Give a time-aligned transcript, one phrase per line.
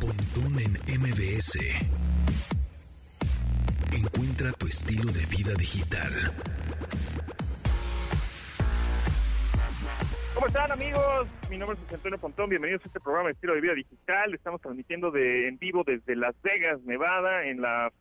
[0.00, 1.58] Pontón en MBS.
[3.92, 6.10] Encuentra tu estilo de vida digital.
[10.34, 11.26] ¿Cómo están amigos?
[11.50, 14.32] Mi nombre es Antonio Pontón, bienvenidos a este programa de estilo de vida digital.
[14.32, 17.92] Estamos transmitiendo de en vivo desde Las Vegas, Nevada, en la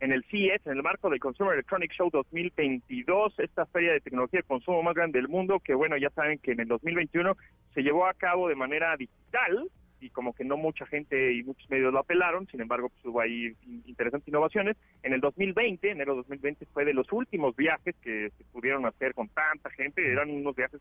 [0.00, 4.40] en el CES, en el marco del Consumer Electronic Show 2022, esta feria de tecnología
[4.40, 7.36] de consumo más grande del mundo, que bueno, ya saben que en el 2021
[7.72, 9.70] se llevó a cabo de manera digital
[10.00, 13.20] y como que no mucha gente y muchos medios lo apelaron, sin embargo, pues hubo
[13.20, 13.52] ahí
[13.86, 14.76] interesantes innovaciones.
[15.02, 19.28] En el 2020, enero 2020, fue de los últimos viajes que se pudieron hacer con
[19.28, 20.80] tanta gente, eran unos viajes,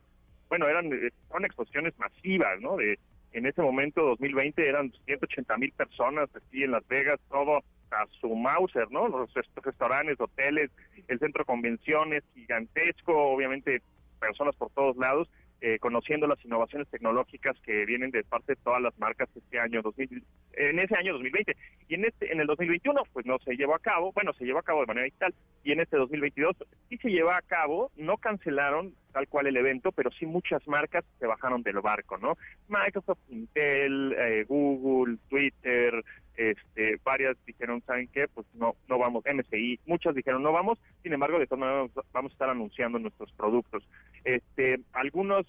[0.49, 2.77] bueno, eran eh, son exposiciones masivas, ¿no?
[2.77, 2.99] De
[3.33, 7.61] en ese momento, 2020, eran 180 mil personas aquí en Las Vegas, todo
[7.91, 9.07] a su Mauser, ¿no?
[9.07, 9.31] Los
[9.63, 10.71] restaurantes, hoteles,
[11.07, 13.81] el centro de convenciones gigantesco, obviamente
[14.19, 15.29] personas por todos lados,
[15.61, 19.81] eh, conociendo las innovaciones tecnológicas que vienen de parte de todas las marcas este año
[19.81, 21.55] 2000, en ese año 2020
[21.87, 24.59] y en este en el 2021 pues no se llevó a cabo, bueno, se llevó
[24.59, 25.33] a cabo de manera digital
[25.63, 26.55] y en este 2022
[26.89, 31.03] sí se llevó a cabo, no cancelaron tal cual el evento, pero sí muchas marcas
[31.19, 32.37] se bajaron del barco, ¿no?
[32.67, 36.03] Microsoft, Intel, eh, Google, Twitter,
[36.37, 38.27] este, varias dijeron, ¿saben qué?
[38.27, 42.31] Pues no, no vamos, MSI, muchas dijeron no vamos, sin embargo, de todas maneras vamos
[42.31, 43.83] a estar anunciando nuestros productos.
[44.23, 45.47] Este, algunos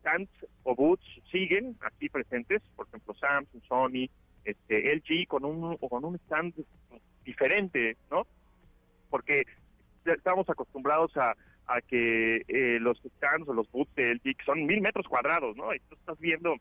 [0.00, 0.30] stands
[0.62, 4.08] o booths siguen aquí presentes, por ejemplo, Samsung, Sony,
[4.44, 6.54] este, LG con un, con un stand
[7.24, 8.26] diferente, ¿no?
[9.10, 9.44] Porque
[10.06, 14.80] estamos acostumbrados a, a que eh, los stands o los booths de LG son mil
[14.80, 15.74] metros cuadrados, ¿no?
[15.74, 16.56] Y tú estás viendo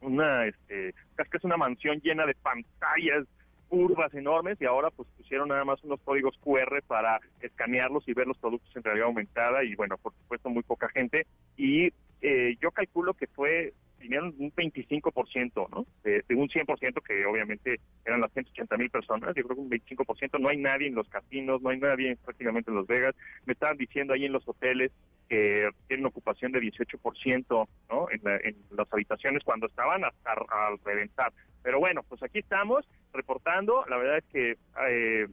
[0.00, 3.24] una, este, casi es una mansión llena de pantallas
[3.68, 8.26] curvas enormes y ahora pues pusieron nada más unos códigos QR para escanearlos y ver
[8.26, 11.26] los productos en realidad aumentada y bueno, por supuesto muy poca gente.
[11.56, 15.86] Y eh, yo calculo que fue vinieron un 25%, ¿no?
[16.02, 19.70] De, de un 100% que obviamente eran las 180 mil personas, yo creo que un
[19.70, 23.52] 25%, no hay nadie en los casinos, no hay nadie prácticamente en Las Vegas, me
[23.52, 24.92] estaban diciendo ahí en los hoteles
[25.28, 28.06] que tienen ocupación de 18% ¿no?
[28.10, 31.32] en, en las habitaciones cuando estaban hasta al reventar.
[31.62, 33.84] Pero bueno, pues aquí estamos reportando.
[33.88, 34.56] La verdad es que
[34.88, 35.28] eh,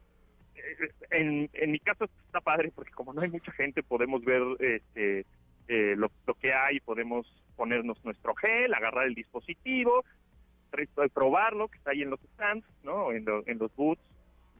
[1.12, 5.26] en, en mi caso está padre porque como no hay mucha gente podemos ver este,
[5.68, 10.04] eh, lo, lo que hay, podemos ponernos nuestro gel, agarrar el dispositivo,
[11.14, 13.12] probarlo que está ahí en los stands, ¿no?
[13.12, 14.02] En, lo, en los booths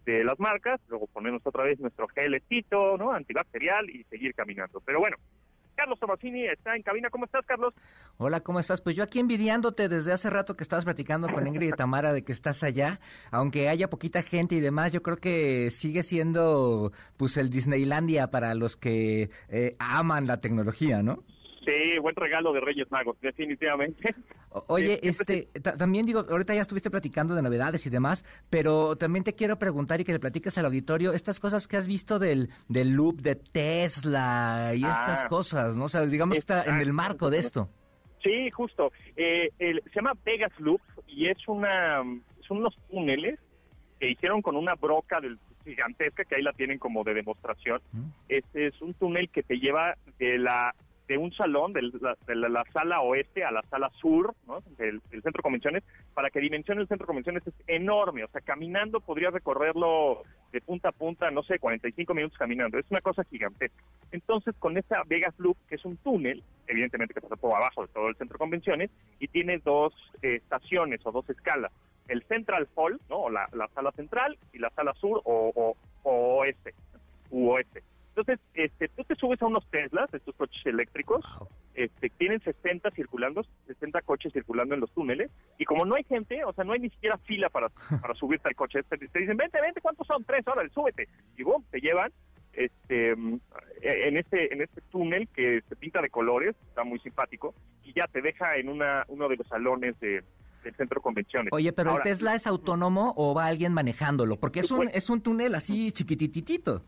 [0.06, 3.12] de las marcas, luego ponernos otra vez nuestro gelecito, ¿no?
[3.12, 4.80] Antibacterial y seguir caminando.
[4.82, 5.18] Pero bueno,
[5.76, 7.10] Carlos Tomasini está en cabina.
[7.10, 7.74] ¿Cómo estás, Carlos?
[8.18, 8.82] Hola, ¿cómo estás?
[8.82, 12.24] Pues yo aquí envidiándote desde hace rato que estabas platicando con Ingrid y Tamara de
[12.24, 13.00] que estás allá.
[13.32, 18.54] Aunque haya poquita gente y demás, yo creo que sigue siendo pues el Disneylandia para
[18.56, 21.24] los que eh, aman la tecnología, ¿no?
[21.66, 24.14] Sí, buen regalo de Reyes Magos, definitivamente.
[24.68, 29.34] Oye, este, también digo, ahorita ya estuviste platicando de novedades y demás, pero también te
[29.34, 32.92] quiero preguntar y que le platiques al auditorio estas cosas que has visto del, del
[32.92, 35.28] loop de Tesla y estas Ah.
[35.28, 35.86] cosas, ¿no?
[35.86, 37.70] O sea, digamos que está en el marco de esto.
[38.24, 38.92] Sí, justo.
[39.16, 41.98] Eh, el- se llama Vegas Loop y es una,
[42.48, 43.40] son unos túneles
[44.00, 47.82] que hicieron con una broca del, gigantesca que ahí la tienen como de demostración.
[47.92, 48.04] Mm.
[48.30, 50.76] Este es un túnel que te lleva de la
[51.08, 54.34] de un salón, de la, de la- la sala oeste a la sala sur,
[54.78, 55.84] del, centro convenciones,
[56.14, 60.62] para que dimensione el centro de convenciones es enorme, o sea, caminando podrías recorrerlo de
[60.62, 63.84] punta a punta, no sé, 45 minutos caminando, es una cosa gigantesca.
[64.12, 67.94] Entonces, con esa Vegas Loop, que es un túnel, evidentemente que pasa por abajo de
[67.94, 68.90] todo el centro de convenciones,
[69.20, 71.72] y tiene dos eh, estaciones o dos escalas,
[72.08, 73.18] el Central Hall, ¿no?
[73.18, 76.74] O la, la sala central y la sala sur o, o- o oeste,
[77.32, 77.82] u oeste.
[78.16, 81.26] Entonces, este, tú te subes a unos Teslas, estos coches eléctricos,
[81.74, 86.46] este, tienen 60 circulando, 60 coches circulando en los túneles, y como no hay gente,
[86.46, 87.68] o sea, no hay ni siquiera fila para,
[88.02, 90.24] para subirte al coche, te, te dicen, vente, vente, ¿cuántos son?
[90.24, 92.12] Tres, órale, súbete, y boom, te llevan
[92.54, 93.40] este, mm,
[93.82, 98.08] en este en este túnel que se pinta de colores, está muy simpático, y ya
[98.08, 100.24] te deja en una uno de los salones de,
[100.64, 101.52] del centro de convenciones.
[101.52, 104.96] Oye, pero Ahora, el Tesla es autónomo o va alguien manejándolo, porque es un Pues-
[104.96, 106.82] es un túnel así chiquititito.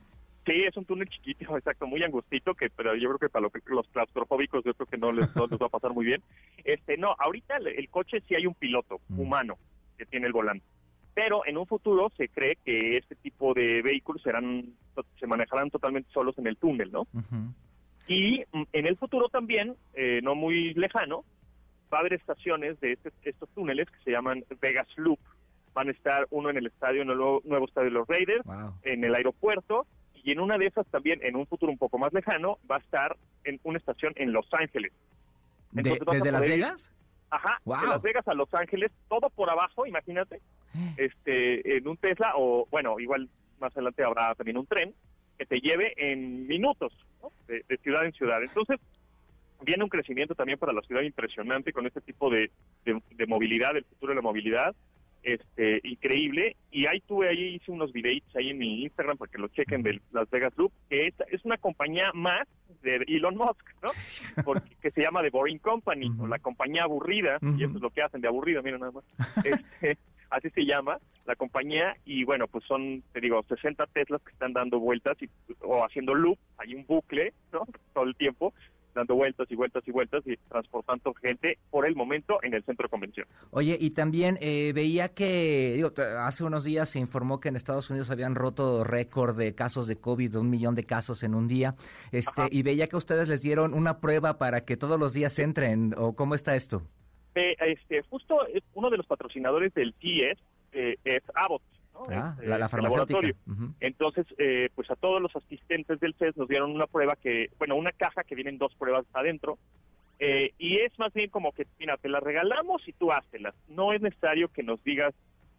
[0.48, 3.50] Sí, es un túnel chiquito, exacto, muy angustito, que pero yo creo que para lo
[3.52, 6.24] que- los claustrofóbicos yo creo que no les, no les va a pasar muy bien.
[6.64, 9.20] Este, no, ahorita el, el coche sí hay un piloto Mm.
[9.20, 9.58] humano
[9.98, 10.66] que tiene el volante,
[11.14, 14.74] pero en un futuro se cree que este tipo de vehículos serán
[15.20, 17.02] se manejarán totalmente solos en el túnel, ¿no?
[17.14, 17.54] Ujú.
[18.08, 21.26] Y mm, en el futuro también, eh, no muy lejano,
[21.94, 25.20] va a haber estaciones de este- estos túneles que se llaman Vegas Loop.
[25.74, 28.44] Van a estar uno en el estadio, en el nuevo, nuevo estadio de los Raiders,
[28.46, 28.74] Wow.
[28.84, 29.86] en el aeropuerto,
[30.28, 32.80] y en una de esas también, en un futuro un poco más lejano, va a
[32.80, 33.16] estar
[33.46, 34.92] en una estación en Los Ángeles.
[35.74, 36.92] Entonces ¿Desde Las ir- Vegas?
[37.30, 37.80] Ajá, Wow.
[37.82, 40.42] de Las Vegas a Los Ángeles, todo por abajo, imagínate,
[40.98, 43.30] este, en un Tesla o, bueno, igual
[43.60, 44.94] más adelante habrá también un tren
[45.38, 46.92] que te lleve en minutos,
[47.22, 47.32] ¿no?
[47.48, 48.44] de, de ciudad en ciudad.
[48.44, 48.80] Entonces,
[49.62, 52.52] viene un crecimiento también para la ciudad impresionante con este tipo de,
[52.84, 54.76] de, de movilidad, el futuro de la movilidad,
[55.28, 56.56] este, increíble.
[56.72, 59.84] Y ahí tuve, ahí hice unos videitos ahí en mi Instagram para que lo chequen
[59.84, 62.48] de Las Vegas Loop, que es, es una compañía más
[62.82, 63.90] de Elon Musk, ¿no?
[64.46, 67.90] Porque, que se llama The Boring Company, o la compañía aburrida, y eso es lo
[67.90, 69.04] que hacen de aburrido, miren nada más.
[69.44, 69.98] Este,
[70.30, 74.54] así se llama la compañía, y bueno, pues son, te digo, 60 Teslas que están
[74.54, 75.30] dando vueltas y,
[75.62, 77.66] o haciendo loop, hay un bucle, ¿no?
[77.94, 78.54] Todo el tiempo,
[78.98, 82.86] dando vueltas y vueltas y vueltas y transportando gente por el momento en el centro
[82.86, 83.28] de convención.
[83.52, 87.90] Oye, y también eh, veía que, digo, hace unos días se informó que en Estados
[87.90, 91.48] Unidos habían roto récord de casos de COVID, de un millón de casos en un
[91.48, 91.76] día,
[92.12, 92.50] este, Ajá.
[92.52, 96.16] y veía que ustedes les dieron una prueba para que todos los días entren, o
[96.16, 96.82] cómo está esto.
[97.36, 100.40] Eh, este, justo eh, uno de los patrocinadores del CES
[100.72, 101.62] eh, es Abbott,
[102.10, 102.16] ¿no?
[102.16, 103.20] Ah, Es, la, eh, la farmacéutica.
[103.22, 103.36] laboratorio.
[103.80, 107.76] Entonces, eh, pues a todos los asistentes del CES nos dieron una prueba que, bueno,
[107.76, 109.58] una caja que vienen dos pruebas adentro.
[110.20, 113.54] eh, y es más bien como que, mira, te las regalamos y tú hácelas.
[113.70, 115.14] No es necesario que nos digas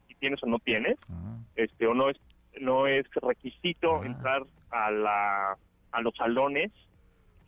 [0.09, 1.39] si tienes o no tienes, Ah.
[1.55, 2.17] este, o no es,
[2.61, 4.07] no es requisito Ah.
[4.07, 5.57] entrar a la,
[5.93, 6.73] a los salones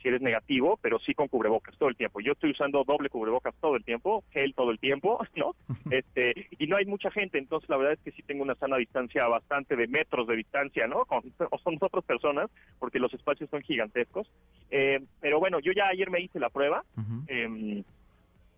[0.01, 2.21] si eres negativo, pero sí con cubrebocas todo el tiempo.
[2.21, 5.55] Yo estoy usando doble cubrebocas todo el tiempo, gel todo el tiempo, ¿no?
[5.91, 8.77] Este, y no hay mucha gente, entonces la verdad es que sí tengo una sana
[8.77, 11.05] distancia bastante de metros de distancia, ¿no?
[11.05, 14.31] Con, o son otras personas, porque los espacios son gigantescos.
[14.71, 17.25] Eh, pero bueno, yo ya ayer me hice la prueba, Ujú.
[17.29, 17.83] eh,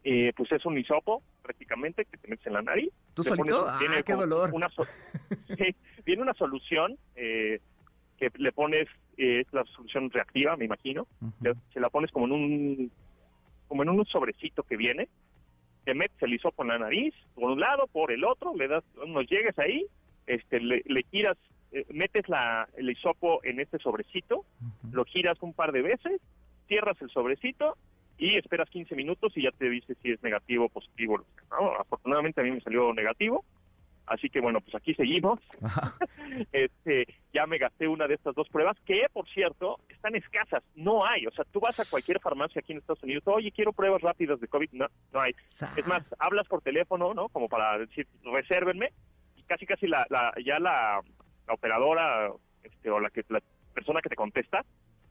[0.05, 2.91] eh, pues es un hisopo prácticamente que te metes en la nariz.
[3.15, 3.45] ¿Tú solito?
[3.65, 4.51] pones- Ah, tiene qué dolor.
[4.53, 4.85] Una so-
[5.59, 5.75] sí,
[6.05, 7.61] viene una solución eh,
[8.31, 8.87] que le pones,
[9.17, 11.07] eh, es la solución reactiva, me imagino.
[11.41, 12.93] Le- se la pones como en un
[13.69, 15.09] como en un sobrecito que viene,
[15.85, 18.85] te metes el hisopo en la nariz, por un lado, por el otro, le das
[19.03, 19.87] unos llegues ahí,
[20.27, 21.39] este, le, le giras,
[21.73, 24.45] eh, metes la, el hisopo en este sobrecito,
[24.93, 26.21] lo giras un par de veces,
[26.69, 27.77] cierras el sobrecito
[28.19, 31.25] y esperas 15 minutos y ya te dice si es negativo o positivo.
[31.51, 31.73] ¿no?
[31.81, 33.43] Afortunadamente a mí me salió negativo,
[34.07, 35.41] así que bueno, pues aquí seguimos.
[36.51, 41.05] Este, ya me gasté una de estas dos pruebas, que por cierto, están escasas, no
[41.05, 41.27] hay.
[41.27, 44.41] O sea, tú vas a cualquier farmacia aquí en Estados Unidos, oye, quiero pruebas rápidas
[44.41, 45.35] de COVID, no, no hay.
[45.77, 47.29] Es más, hablas por teléfono, ¿no?
[47.29, 48.93] Como para decir, resérvenme,
[49.37, 51.03] y casi casi la, la ya la,
[51.47, 52.31] la operadora
[52.63, 53.43] este, o la que la
[53.75, 54.65] persona que te contesta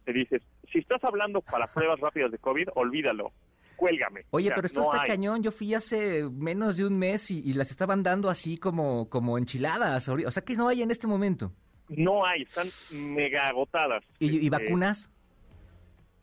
[0.06, 0.42] te dice,
[0.72, 3.32] si estás hablando para pruebas rápidas de COVID, olvídalo,
[3.82, 4.22] cuélgame.
[4.30, 5.10] Oye, O sea, pero esto no está hay.
[5.10, 5.42] cañón.
[5.44, 9.38] Yo fui hace menos de un mes y, y las estaban dando así como, como
[9.38, 10.08] enchiladas.
[10.08, 11.52] O sea que no hay en este momento.
[11.90, 14.04] No hay, están mega agotadas.
[14.20, 15.10] ¿Y, y Este, vacunas?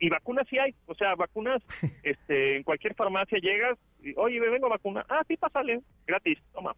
[0.00, 1.60] y vacunas sí hay, o sea, vacunas,
[2.04, 6.38] este, en cualquier farmacia llegas, y, oye, me vengo a vacunar, ah, sí, pásale, gratis,
[6.52, 6.72] toma,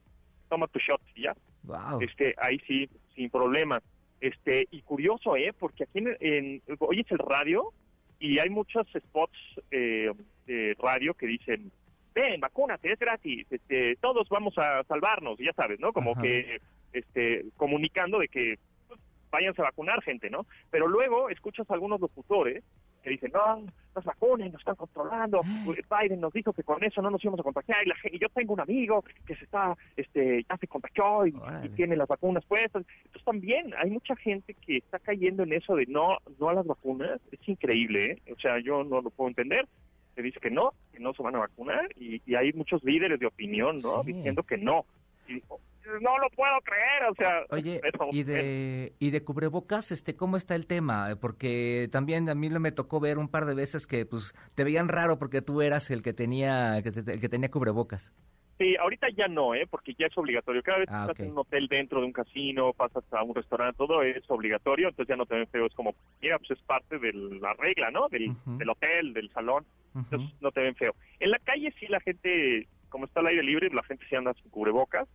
[0.49, 2.01] toma tu shot, y ya, Wow.
[2.01, 3.83] este, ahí sí, sin problema,
[4.23, 7.75] este, y curioso, eh, porque aquí en, en oyes el radio,
[8.19, 9.39] y hay muchos spots
[9.71, 10.11] eh,
[10.47, 11.71] de radio que dicen,
[12.15, 15.93] ven, vacúnate, es gratis, este, todos vamos a salvarnos, ya sabes, ¿no?
[15.93, 16.23] Como Ajá.
[16.23, 16.61] que,
[16.93, 18.59] este, comunicando de que
[18.89, 19.01] pues,
[19.31, 20.45] váyanse a vacunar gente, ¿no?
[20.71, 22.65] Pero luego escuchas a algunos locutores
[23.03, 23.65] que dicen, no,
[23.95, 27.45] nos vacunen, nos están controlando, Biden nos dijo que con eso no nos íbamos a
[27.45, 30.67] contagiar, y, la gente- y yo tengo un amigo que se está, este, ya se
[30.67, 31.33] contagió y
[31.77, 35.87] tiene las vacunas puestas, entonces también hay mucha gente que está cayendo en eso de
[35.87, 38.33] no, no a las vacunas, es increíble, ¿eh?
[38.37, 39.67] o sea, yo no lo puedo entender,
[40.15, 43.19] se dice que no, que no se van a vacunar, y, y hay muchos líderes
[43.21, 44.03] de opinión, ¿no?
[44.05, 44.13] Sí.
[44.13, 44.85] Diciendo que no,
[45.29, 45.61] y digo,
[46.03, 47.81] no lo puedo creer, o sea, Oye,
[48.13, 51.17] y de, y de cubrebocas, este, ¿cómo está el tema?
[51.21, 54.89] Porque también a mí me tocó ver un par de veces que, pues, te veían
[54.89, 58.13] raro porque tú eras el que tenía, el que, te- el que tenía cubrebocas.
[58.61, 59.67] Sí, ahorita ya no, ¿eh?
[59.67, 60.63] porque ya es obligatorio.
[60.63, 63.35] Cada vez que Ah, estás en un hotel dentro de un casino, pasas a un
[63.35, 65.65] restaurante, todo es obligatorio, entonces ya no te ven feo.
[65.65, 68.11] Es como, mira, pues es parte de la regla, ¿no?
[68.11, 68.37] Del,
[68.69, 69.65] hotel, del salón,
[69.95, 70.95] entonces no te ven feo.
[71.21, 74.35] En la calle sí la gente, como está al aire libre, la gente sí anda
[74.35, 75.09] sin cubrebocas,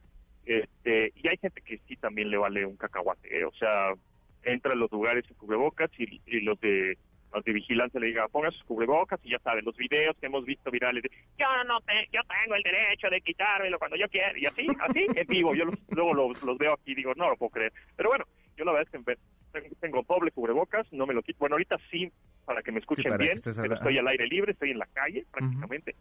[0.48, 3.46] este, y hay gente que sí también le vale un cacahuate, ¿eh?
[3.46, 3.94] o sea,
[4.42, 6.98] entra a los lugares sin cubrebocas y, y los de
[7.36, 10.46] los de vigilancia le diga, ponga sus cubrebocas y ya saben, los videos que hemos
[10.46, 14.32] visto virales de, yo no te, yo tengo el derecho de quitármelo cuando yo quiera,
[14.38, 17.30] y así, así, en vivo, yo los- luego los, los veo aquí y digo, no
[17.30, 18.26] lo puedo creer, pero bueno,
[18.58, 22.12] yo la verdad es que tengo, doble cubrebocas, no me lo quito, bueno, ahorita sí,
[22.46, 25.96] para que me escuchen bien, pero estoy al aire libre, estoy en la calle prácticamente.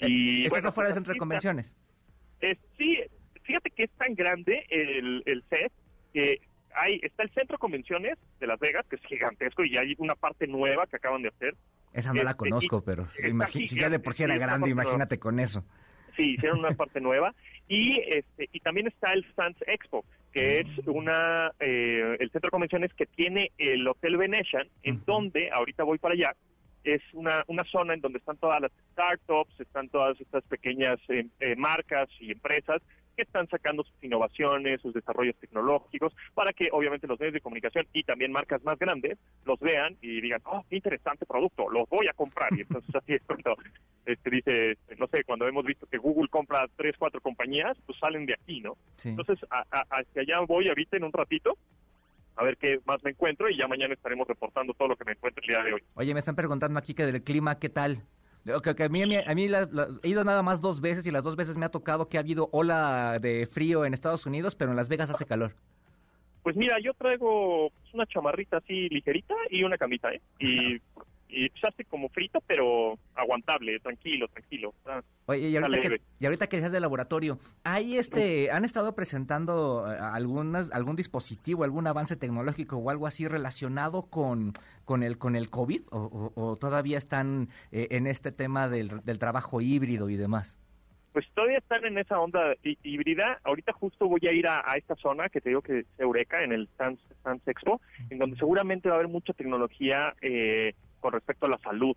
[0.00, 1.74] Y Estás bueno, afuera del pues, centro de convenciones.
[2.40, 2.98] Eh, sí,
[3.42, 5.72] fíjate que es tan grande el, el set
[6.12, 6.40] que
[6.74, 10.14] hay está el centro de convenciones de Las Vegas, que es gigantesco, y hay una
[10.14, 11.54] parte nueva que acaban de hacer.
[11.92, 13.08] Esa no la Este, conozco, y- pero
[13.52, 15.64] si ya de por sí era grande, imagínate con eso.
[16.16, 17.34] Sí, hicieron una parte nueva.
[17.68, 22.50] Y este y también está el Sands Expo, que es una eh, el centro de
[22.50, 26.34] convenciones que tiene el Hotel Venetian, en donde, ahorita voy para allá,
[26.84, 31.26] es una, una zona en donde están todas las startups, están todas estas pequeñas eh,
[31.40, 32.80] eh, marcas y empresas
[33.18, 37.84] que están sacando sus innovaciones, sus desarrollos tecnológicos, para que obviamente los medios de comunicación
[37.92, 42.06] y también marcas más grandes los vean y digan, oh, qué interesante producto, los voy
[42.06, 42.48] a comprar.
[42.56, 43.56] Y entonces así es cuando
[44.06, 48.24] este, dice, no sé, cuando hemos visto que Google compra tres, cuatro compañías, pues salen
[48.24, 48.76] de aquí, ¿no?
[48.96, 49.08] Sí.
[49.08, 51.58] Entonces, a- a- hacia allá voy ahorita en un ratito,
[52.36, 55.10] a ver qué más me encuentro y ya mañana estaremos reportando todo lo que me
[55.12, 55.82] encuentre el día de hoy.
[55.94, 58.02] Oye, me están preguntando aquí que del clima, ¿qué tal?
[58.54, 61.10] A mí, a mí, a mí la- la- he ido nada más dos veces y
[61.10, 64.54] las dos veces me ha tocado que ha habido ola de frío en Estados Unidos,
[64.54, 65.54] pero en Las Vegas hace calor.
[66.42, 70.20] Pues mira, yo traigo pues, una chamarrita así ligerita y una camita, ¿eh?
[70.38, 70.80] Y,
[71.28, 74.74] y pues hace como frito, pero aguantable, tranquilo, tranquilo.
[74.86, 78.94] Ah, Oye, y ahorita, que, y ahorita que decías de laboratorio, ¿hay este, ¿han estado
[78.94, 84.52] presentando eh, algunas, algún dispositivo, algún avance tecnológico o algo así relacionado con,
[84.84, 85.82] con, el, con el COVID?
[85.90, 85.98] ¿O,
[86.34, 90.58] o- o todavía están eh, en este tema del, del trabajo híbrido y demás?
[91.12, 93.40] Pues todavía están en esa onda hí- híbrida.
[93.42, 96.42] Ahorita justo voy a ir a, a esta zona que te digo que es Eureka,
[96.44, 97.80] en el Sans, Sans Expo,
[98.10, 101.96] en donde seguramente va a haber mucha tecnología eh, con respecto a la salud.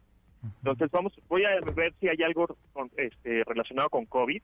[0.58, 4.42] Entonces vamos, voy a ver si hay algo con- este, relacionado con COVID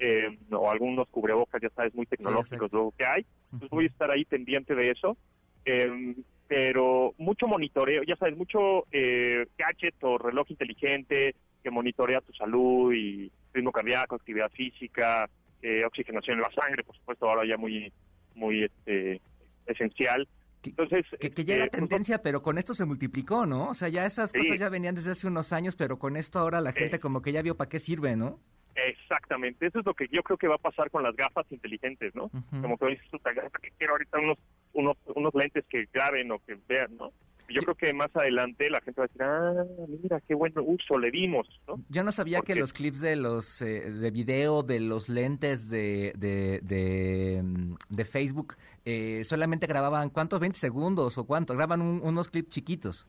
[0.00, 3.26] eh, o algunos cubrebocas, ya sabes, muy tecnológicos luego que hay.
[3.52, 5.16] Entonces voy a estar ahí pendiente de eso.
[5.64, 6.14] Eh,
[6.48, 12.92] pero mucho monitoreo, ya sabes, mucho eh, gadget o reloj inteligente que monitorea tu salud
[12.92, 15.28] y ritmo cardíaco, actividad física,
[15.62, 17.92] eh, oxigenación en la sangre, por supuesto, ahora ya muy,
[18.34, 19.20] muy este,
[19.66, 20.26] esencial.
[20.62, 23.70] Que- Entonces, Que, que ya era este, pues, tendencia, pero con esto se multiplicó, ¿no?
[23.70, 24.38] O sea, ya esas Sí.
[24.38, 27.32] cosas ya venían desde hace unos años, pero con esto ahora la gente como que
[27.32, 28.38] ya vio para qué sirve, ¿no?
[28.76, 32.14] Exactamente, eso es lo que yo creo que va a pasar con las gafas inteligentes,
[32.14, 32.30] ¿no?
[32.62, 34.38] Como que dices, "Puta, ¿para qué quiero ahorita unos,
[34.72, 37.12] unos, unos lentes que graben o que vean, ¿no?
[37.52, 39.64] Yo creo que más adelante la gente va a decir, ah,
[40.00, 41.80] mira, qué buen uso le dimos, ¿no?
[41.88, 46.12] Yo no sabía que los clips de los eh, de video de los lentes de,
[46.16, 50.40] de, de, mm, de Facebook eh, solamente grababan, ¿cuántos?
[50.40, 51.54] 20 segundos o cuánto?
[51.54, 53.06] Graban un- unos clips chiquitos.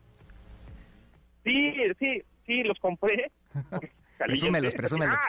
[1.44, 3.32] Sí, sí, sí, los compré.
[4.18, 5.16] Presúmelos, presúmelos.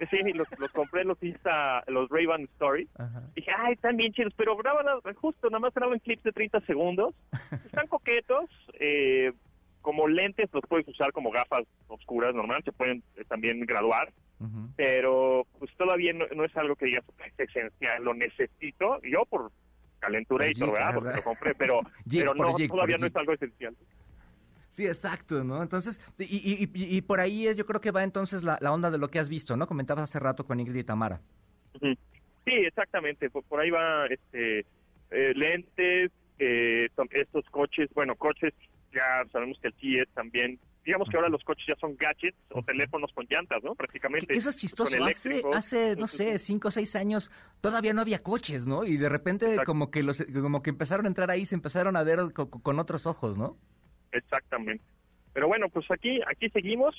[0.00, 2.88] Ah, sí, los, los compré, los hice a los Ray-Ban Story.
[3.36, 7.14] Dije, ay, están bien chidos, pero graban justo, nada más graban clips de 30 segundos.
[7.64, 8.50] Están coquetos,
[8.80, 9.32] eh,
[9.82, 14.12] como lentes los puedes usar como gafas oscuras normal, se pueden eh, también graduar,
[14.76, 19.00] pero pues todavía no, no es algo que digas, es esencial, lo necesito.
[19.02, 19.52] Yo por
[20.04, 20.94] calentura y Por todo, geek, ¿verdad?
[20.94, 21.80] Porque lo compré, pero,
[22.34, 23.76] no, todavía no es algo esencial.
[24.70, 25.62] Sí, exacto, ¿no?
[25.62, 28.72] Entonces, y, y, y, y por ahí es, yo creo que va entonces la, la
[28.72, 29.68] onda de lo que has visto, ¿no?
[29.68, 31.20] Comentabas hace rato con Ingrid y Tamara.
[31.80, 31.96] Sí,
[32.44, 33.30] exactamente.
[33.30, 34.66] Por, por ahí va este
[35.10, 38.52] eh, lentes, eh, estos coches, bueno, coches,
[38.92, 42.62] ya sabemos que el CIE también, digamos que ahora los coches ya son gadgets o
[42.62, 43.74] teléfonos con llantas, ¿no?
[43.74, 44.34] Prácticamente.
[44.36, 44.96] eso es chistoso.
[44.96, 48.84] Con Hace, hace, no sé, cinco o seis años todavía no había coches, ¿no?
[48.84, 49.64] Y de repente Exacto.
[49.72, 52.78] como que los, como que empezaron a entrar ahí, se empezaron a ver co- con
[52.78, 53.56] otros ojos, ¿no?
[54.12, 54.84] Exactamente.
[55.32, 56.94] Pero bueno, pues aquí, aquí seguimos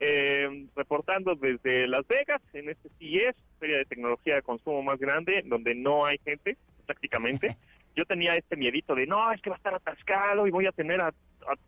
[0.00, 5.42] eh, reportando desde Las Vegas en este CES, Feria de Tecnología de Consumo más grande,
[5.44, 6.56] donde no hay gente
[6.86, 7.56] prácticamente.
[7.96, 10.72] Yo tenía este miedito de, no, es que va a estar atascado y voy a
[10.72, 11.12] tener a,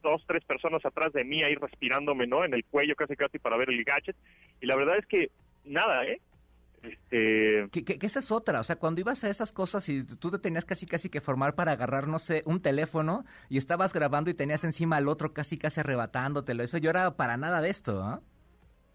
[0.02, 2.44] dos, tres personas atrás de mí ahí respirándome, ¿no?
[2.44, 4.16] En el cuello casi casi para ver el gadget.
[4.60, 5.30] Y la verdad es que
[5.64, 6.20] nada, ¿eh?
[6.82, 10.02] Este, Que, que- que esa es otra, o sea, cuando ibas a esas cosas y
[10.04, 13.92] tú te tenías casi casi que formar para agarrar, no sé, un teléfono y estabas
[13.92, 17.68] grabando y tenías encima al otro casi casi arrebatándotelo, eso yo era para nada de
[17.70, 18.20] esto, ¿ah?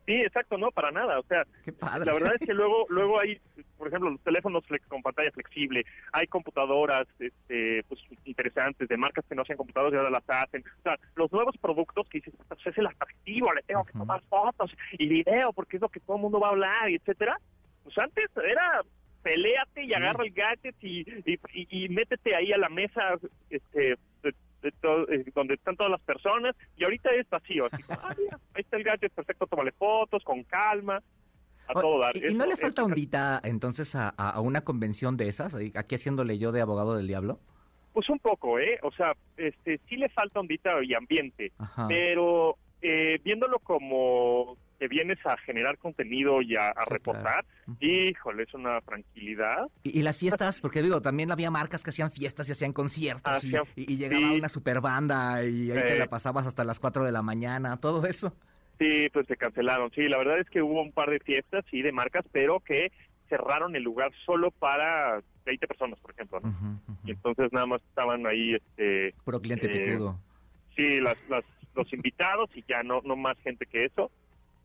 [0.05, 1.19] Sí, exacto, no, para nada.
[1.19, 2.05] O sea, Qué padre.
[2.05, 3.39] La verdad es que luego luego hay,
[3.77, 9.25] por ejemplo, los teléfonos flex- con pantalla flexible, hay computadoras este, pues, interesantes de marcas
[9.27, 10.63] que no hacían computadoras y ahora las hacen.
[10.79, 14.21] O sea, los nuevos productos que dices, "Pues, es el atractivo, le tengo que tomar
[14.29, 17.37] fotos y video porque es lo que todo el mundo va a hablar, y etcétera.
[17.83, 18.81] Pues antes era
[19.23, 19.93] peléate y Sí.
[19.95, 23.15] agarra el gadget y, y, y- y métete ahí a la mesa
[23.49, 23.95] este
[24.71, 28.39] de- eh, donde están todas las personas y ahorita es vacío así como, ah, mira,
[28.53, 31.01] ahí está el gadget perfecto tómale fotos con calma
[31.67, 35.27] a O- todo dar ¿Y, no le falta eso- ondita entonces a, una convención de
[35.29, 35.55] esas?
[35.75, 37.39] Aquí haciéndole yo de abogado del diablo.
[37.93, 38.77] Pues un poco, ¿eh?
[38.83, 41.87] O sea, este, sí le falta ondita y ambiente, Ajá.
[41.87, 47.45] pero eh, viéndolo como que vienes a generar contenido y a, reportar,
[47.79, 49.67] híjole, es una tranquilidad.
[49.83, 53.43] ¿Y, las fiestas, porque digo, también había marcas que hacían fiestas y hacían conciertos
[53.75, 57.21] y, llegaba una super banda y ahí te la pasabas hasta las 4 de la
[57.21, 58.33] mañana, todo eso.
[58.77, 59.89] Sí, pues se cancelaron.
[59.91, 62.91] Sí, la verdad es que hubo un par de fiestas, sí, de marcas, pero que
[63.29, 66.41] cerraron el lugar solo para 20 personas, por ejemplo,
[67.05, 69.13] Y entonces nada más estaban ahí, este...
[69.23, 69.99] Puro cliente eh,
[70.75, 71.15] Sí, las,
[71.75, 74.11] los invitados y ya no, no más gente que eso.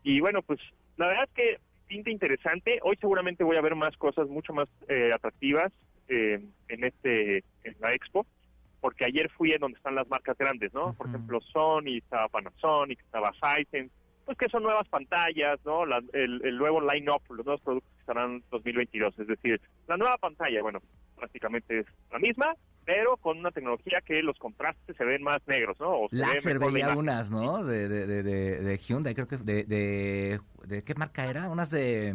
[0.02, 0.61] Y bueno, pues
[0.97, 2.78] la verdad es que pinta interesante.
[2.83, 5.73] Hoy seguramente voy a ver más cosas mucho más eh, atractivas
[6.09, 8.26] eh, en este en la expo,
[8.80, 10.95] porque ayer fui en donde están las marcas grandes, ¿no?
[10.95, 13.92] Por ejemplo, Sony, estaba Panasonic, estaba Hisense,
[14.25, 15.85] pues que son nuevas pantallas, ¿no?
[15.85, 19.19] el, el, nuevo line-up, los nuevos productos que estarán en 2022.
[19.19, 20.80] Es decir, la nueva pantalla, bueno,
[21.16, 22.54] prácticamente es la misma,
[22.85, 25.91] pero con una tecnología que los contrastes se ven más negros, ¿no?
[25.91, 27.65] O Láser veía unas, ¿no?
[27.65, 31.49] De, de, de, de, Hyundai, creo que de, de, ¿qué marca era?
[31.49, 32.15] Unas de,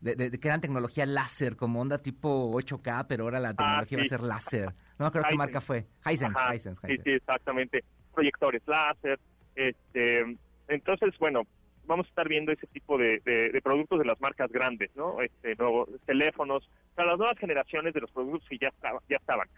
[0.00, 4.02] de, que eran tecnología láser, como onda tipo 8K, pero ahora la ah, tecnología va
[4.02, 4.74] a ser láser.
[4.98, 5.86] No creo qué marca fue.
[6.04, 7.84] Hisense, Hisense, Sí, sí, exactamente.
[8.14, 9.18] Proyectores láser.
[9.54, 10.36] Este,
[10.68, 11.42] entonces, bueno,
[11.86, 15.20] vamos a estar viendo ese tipo de, de, productos de las marcas grandes, ¿no?
[15.20, 19.48] Este, nuevos teléfonos, para las nuevas generaciones de los productos que ya, estaba, ya estaban.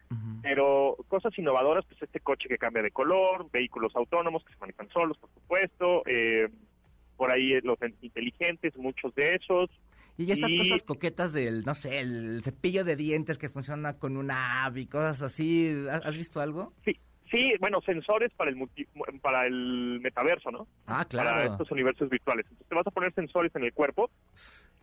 [0.42, 4.88] Pero cosas innovadoras, pues este coche que cambia de color, vehículos autónomos que se manejan
[4.90, 6.48] solos, por supuesto, eh,
[7.16, 9.70] por ahí los inteligentes, muchos de esos.
[10.16, 14.64] Y estas cosas coquetas del, no sé, el cepillo de dientes que funciona con una
[14.64, 16.72] app y cosas así, ¿has visto algo?
[16.84, 17.00] Sí,
[17.34, 18.68] Sí, bueno, sensores para el
[19.20, 20.68] para el metaverso, ¿no?
[20.86, 21.30] Ah, claro.
[21.30, 22.46] Para estos universos virtuales.
[22.46, 24.08] Entonces te vas a poner sensores en el cuerpo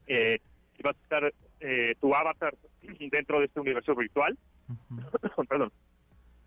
[0.06, 0.38] eh,
[0.78, 2.54] y vas a estar eh, tu avatar
[3.10, 4.38] dentro de este universo virtual.
[5.48, 5.72] Perdón.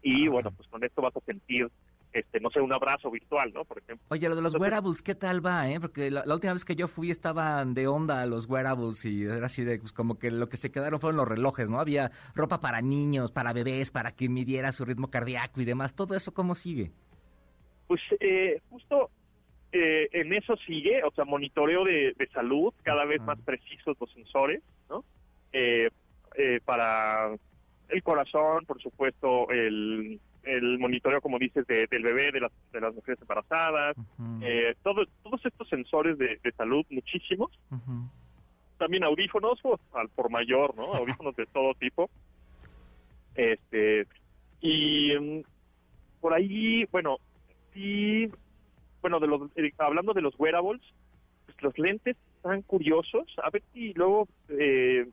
[0.02, 0.30] Y ah.
[0.30, 1.70] bueno, pues con esto vas a sentir
[2.14, 3.64] este, no sé, un abrazo virtual, ¿no?
[3.64, 4.06] Por ejemplo.
[4.08, 5.80] Oye, lo de los wearables, ¿qué tal va, eh?
[5.80, 9.64] Porque la, última vez que yo fui estaban de onda los wearables y era así
[9.64, 11.80] de, pues como que lo que se quedaron fueron los relojes, ¿no?
[11.80, 15.96] Había ropa para niños, para bebés, para que midiera su ritmo cardíaco y demás.
[15.96, 16.92] ¿Todo eso cómo sigue?
[17.88, 19.10] Pues eh, justo
[19.72, 24.62] eh, en eso sigue, o sea, monitoreo de, salud, cada vez más precisos los sensores,
[24.88, 25.04] ¿no?
[25.52, 25.90] Eh,
[26.64, 27.34] para
[27.88, 32.94] el corazón, por supuesto, el el monitoreo, como dices, del bebé, de las, de las
[32.94, 33.96] mujeres embarazadas,
[34.42, 37.50] eh, todo, todos estos sensores de, salud, muchísimos.
[38.78, 40.94] También audífonos, pues, al por mayor, ¿no?
[40.94, 42.10] Audífonos de todo tipo.
[43.34, 44.06] Este,
[44.60, 45.42] y mm,
[46.20, 47.18] por ahí, bueno,
[47.72, 48.30] sí,
[49.00, 50.80] bueno, de los, eh, hablando de los wearables,
[51.46, 53.26] pues los lentes están curiosos.
[53.42, 55.06] A ver si luego eh,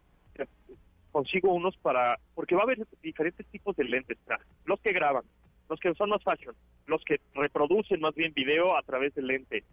[1.12, 4.18] consigo unos para, porque va a haber diferentes tipos de lentes,
[4.66, 5.24] los que graban,
[5.70, 6.56] los que son más fashion,
[6.88, 9.64] los que reproducen más bien video a través del lente.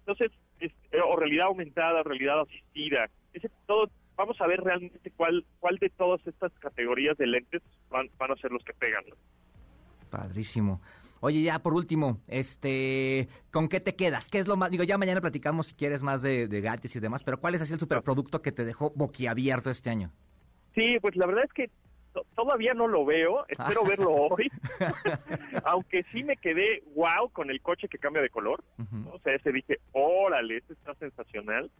[0.00, 0.70] entonces, eh,
[1.04, 6.26] o realidad aumentada, realidad asistida, ese todo, vamos a ver realmente cuál, cuál de todas
[6.26, 9.04] estas categorías de lentes van, van a ser los que pegan.
[10.10, 10.80] Padrísimo.
[11.20, 14.28] Oye, ya por último, este, ¿con qué te quedas?
[14.28, 14.70] ¿Qué es lo más?
[14.70, 17.62] Digo, ya mañana platicamos si quieres más de, de gatos y demás, pero ¿cuál es
[17.62, 20.12] así el superproducto que te dejó boquiabierto este año?
[20.76, 21.70] Sí, pues la verdad es que
[22.34, 24.50] todavía no lo veo, espero verlo hoy,
[25.64, 28.62] aunque sí me quedé wow con el coche que cambia de color,
[29.10, 31.70] o sea, ese dije, órale, este está sensacional.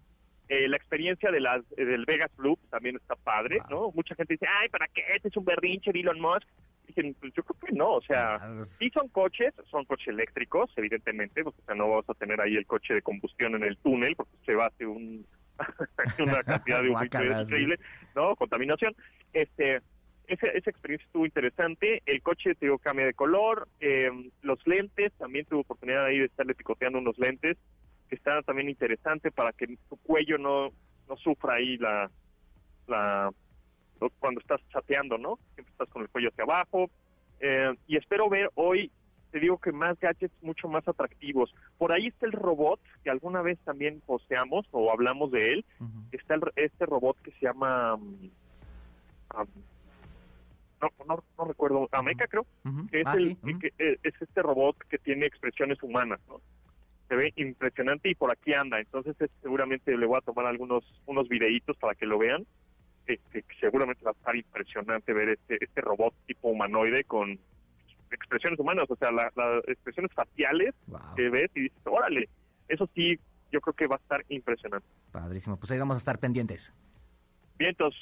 [0.49, 3.91] Eh, la experiencia de las, del Vegas Blue también está padre, ¿no?
[3.91, 5.03] Mucha gente dice, ay, ¿para qué?
[5.13, 6.47] Este es un berrinche de Elon Musk.
[6.87, 11.43] Dicen, pues yo creo que no, o sea, sí son coches, son coches eléctricos, evidentemente,
[11.45, 14.37] o sea, no vas a tener ahí el coche de combustión en el túnel, porque
[14.45, 15.27] se va a hacer un,
[16.19, 16.89] una cantidad de
[17.43, 17.79] increíble,
[18.15, 18.37] ¿no?
[18.37, 18.95] Contaminación.
[19.33, 19.81] Este,
[20.27, 22.03] esa, esa experiencia estuvo interesante.
[22.07, 23.69] El coche, te digo, cambia de color.
[23.81, 24.11] Eh,
[24.43, 27.57] los lentes, también tuve oportunidad ahí de estarle picoteando unos lentes,
[28.09, 30.71] que están también interesante para que tu cuello no,
[31.09, 32.11] no sufra ahí la,
[32.87, 33.31] la
[34.19, 35.39] cuando estás chateando, ¿no?
[35.55, 36.91] Siempre estás con el cuello hacia abajo.
[37.41, 38.91] Eh, y espero ver hoy
[39.31, 41.55] te digo que más gadgets mucho más atractivos.
[41.79, 45.65] Por ahí está el robot, que alguna vez también posteamos o hablamos de él.
[46.13, 47.97] Está el, este robot que se llama...
[47.97, 48.31] Mm,
[50.81, 52.47] no, no, recuerdo, Ameca creo,
[52.91, 53.37] que, es, ah, el,
[53.79, 56.41] eh, es este robot que tiene expresiones humanas, ¿no?
[57.09, 61.29] Se ve impresionante y por aquí anda, entonces seguramente le voy a tomar algunos unos
[61.29, 62.47] videitos para que lo vean.
[63.07, 67.39] Este, seguramente va a estar impresionante ver este, este robot tipo humanoide con
[68.11, 69.33] expresiones humanas, o sea, las
[69.67, 70.75] expresiones faciales
[71.17, 72.29] que ves y dices, órale,
[72.69, 73.19] eso sí,
[73.53, 74.87] yo creo que va a estar impresionante.
[75.13, 76.73] Padrísimo, pues ahí vamos a estar pendientes.
[77.59, 78.01] Bien, entonces,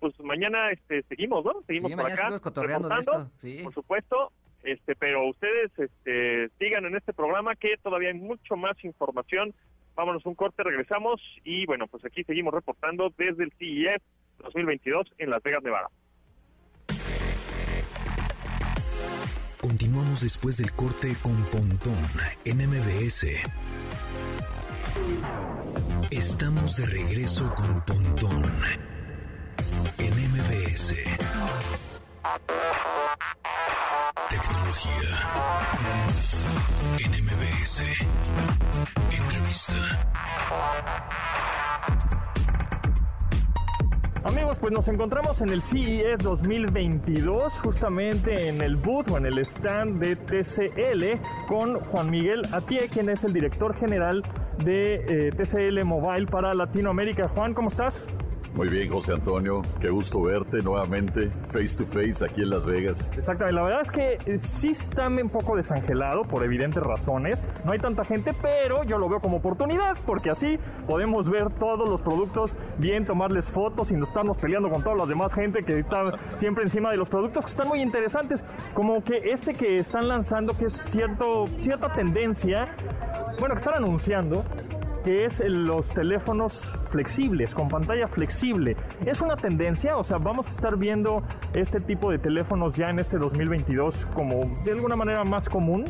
[0.00, 1.62] pues mañana este, seguimos, ¿no?
[1.66, 3.30] Seguimos por acá, reportando,
[3.62, 8.76] por supuesto, este, pero ustedes este, sigan en este programa que todavía hay mucho más
[8.84, 9.54] información
[9.94, 14.00] Vámonos un corte, regresamos y bueno, pues aquí seguimos reportando desde el CES
[14.38, 15.90] 2022 en Las Vegas, Nevada.
[19.62, 21.96] Continuamos después del corte con Pontón
[22.44, 23.26] en MBS.
[26.10, 28.52] Estamos de regreso con Pontón
[29.98, 30.94] en MBS.
[34.30, 35.30] Tecnología
[36.98, 37.82] en MBS.
[39.12, 39.76] Entrevista.
[44.24, 49.38] Amigos, pues nos encontramos en el CES 2022, justamente en el booth o en el
[49.38, 54.22] stand de TCL con Juan Miguel Atie, quien es el director general
[54.64, 57.26] de eh, TCL Mobile para Latinoamérica.
[57.30, 58.00] Juan, ¿cómo estás?
[58.54, 59.62] Muy bien, José Antonio.
[59.80, 63.10] Qué gusto verte nuevamente, face to face, aquí en Las Vegas.
[63.16, 63.52] Exactamente.
[63.54, 67.42] La verdad es que eh, sí está un poco desangelado por evidentes razones.
[67.64, 71.88] No hay tanta gente, pero yo lo veo como oportunidad, porque así podemos ver todos
[71.88, 75.78] los productos bien, tomarles fotos y no estarnos peleando con toda la demás gente que
[75.78, 78.44] está siempre encima de los productos que están muy interesantes.
[78.74, 82.66] Como que este que están lanzando, que es cierto, cierta tendencia,
[83.38, 84.44] bueno, que están anunciando,
[85.02, 88.76] que es los teléfonos flexibles, con pantalla flexible.
[89.04, 89.96] ¿Es una tendencia?
[89.96, 91.22] O sea, vamos a estar viendo
[91.54, 95.84] este tipo de teléfonos ya en este 2022 como de alguna manera más común.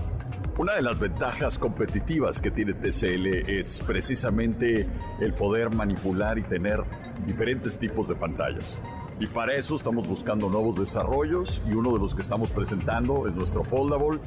[0.59, 4.87] Una de las ventajas competitivas que tiene TCL es precisamente
[5.21, 6.83] el poder manipular y tener
[7.27, 8.79] diferentes tipos de pantallas.
[9.23, 13.35] Y para eso estamos buscando nuevos desarrollos y uno de los que estamos presentando es
[13.37, 14.19] nuestro Foldable,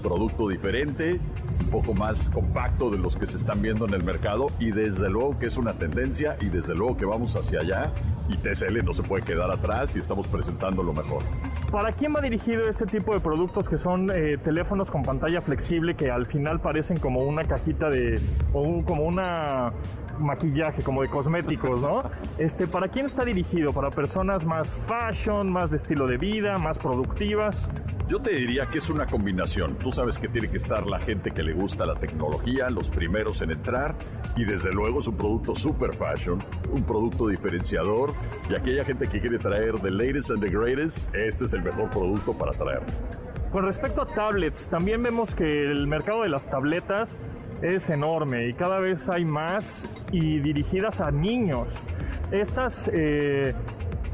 [0.00, 1.18] producto diferente,
[1.64, 5.10] un poco más compacto de los que se están viendo en el mercado y desde
[5.10, 7.90] luego que es una tendencia y desde luego que vamos hacia allá
[8.28, 11.24] y TCL no se puede quedar atrás y estamos presentando lo mejor.
[11.72, 15.96] ¿Para quién va dirigido este tipo de productos que son eh, teléfonos con pantalla flexible
[15.96, 18.20] que al final parecen como una cajita de
[18.52, 19.72] o como una
[20.18, 22.02] maquillaje, como de cosméticos, ¿no?
[22.38, 23.72] Este, ¿Para quién está dirigido?
[23.72, 27.68] ¿Para personas más fashion, más de estilo de vida, más productivas?
[28.08, 29.76] Yo te diría que es una combinación.
[29.76, 33.40] Tú sabes que tiene que estar la gente que le gusta la tecnología, los primeros
[33.40, 33.94] en entrar,
[34.36, 36.38] y desde luego es un producto super fashion,
[36.70, 38.12] un producto diferenciador,
[38.50, 41.88] y aquella gente que quiere traer the latest and the greatest, este es el mejor
[41.90, 42.82] producto para traer.
[43.50, 47.08] Con respecto a tablets, también vemos que el mercado de las tabletas
[47.62, 51.68] es enorme y cada vez hay más y dirigidas a niños.
[52.30, 53.54] Estas eh,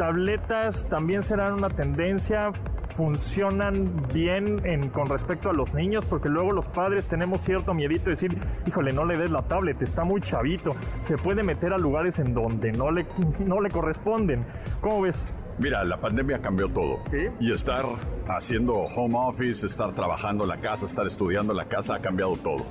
[0.00, 2.52] tabletas también serán una tendencia
[2.96, 3.84] funcionan
[4.14, 8.12] bien en, con respecto a los niños, porque luego los padres tenemos cierto miedito de
[8.12, 12.18] decir, híjole, no le des la tablet, está muy chavito, se puede meter a lugares
[12.18, 13.04] en donde no le,
[13.46, 14.42] no le corresponden.
[14.80, 15.22] ¿Cómo ves?
[15.60, 17.00] Mira, la pandemia cambió todo.
[17.38, 17.84] Y estar
[18.28, 22.32] haciendo home office, estar trabajando en la casa, estar estudiando en la casa ha cambiado
[22.36, 22.64] todo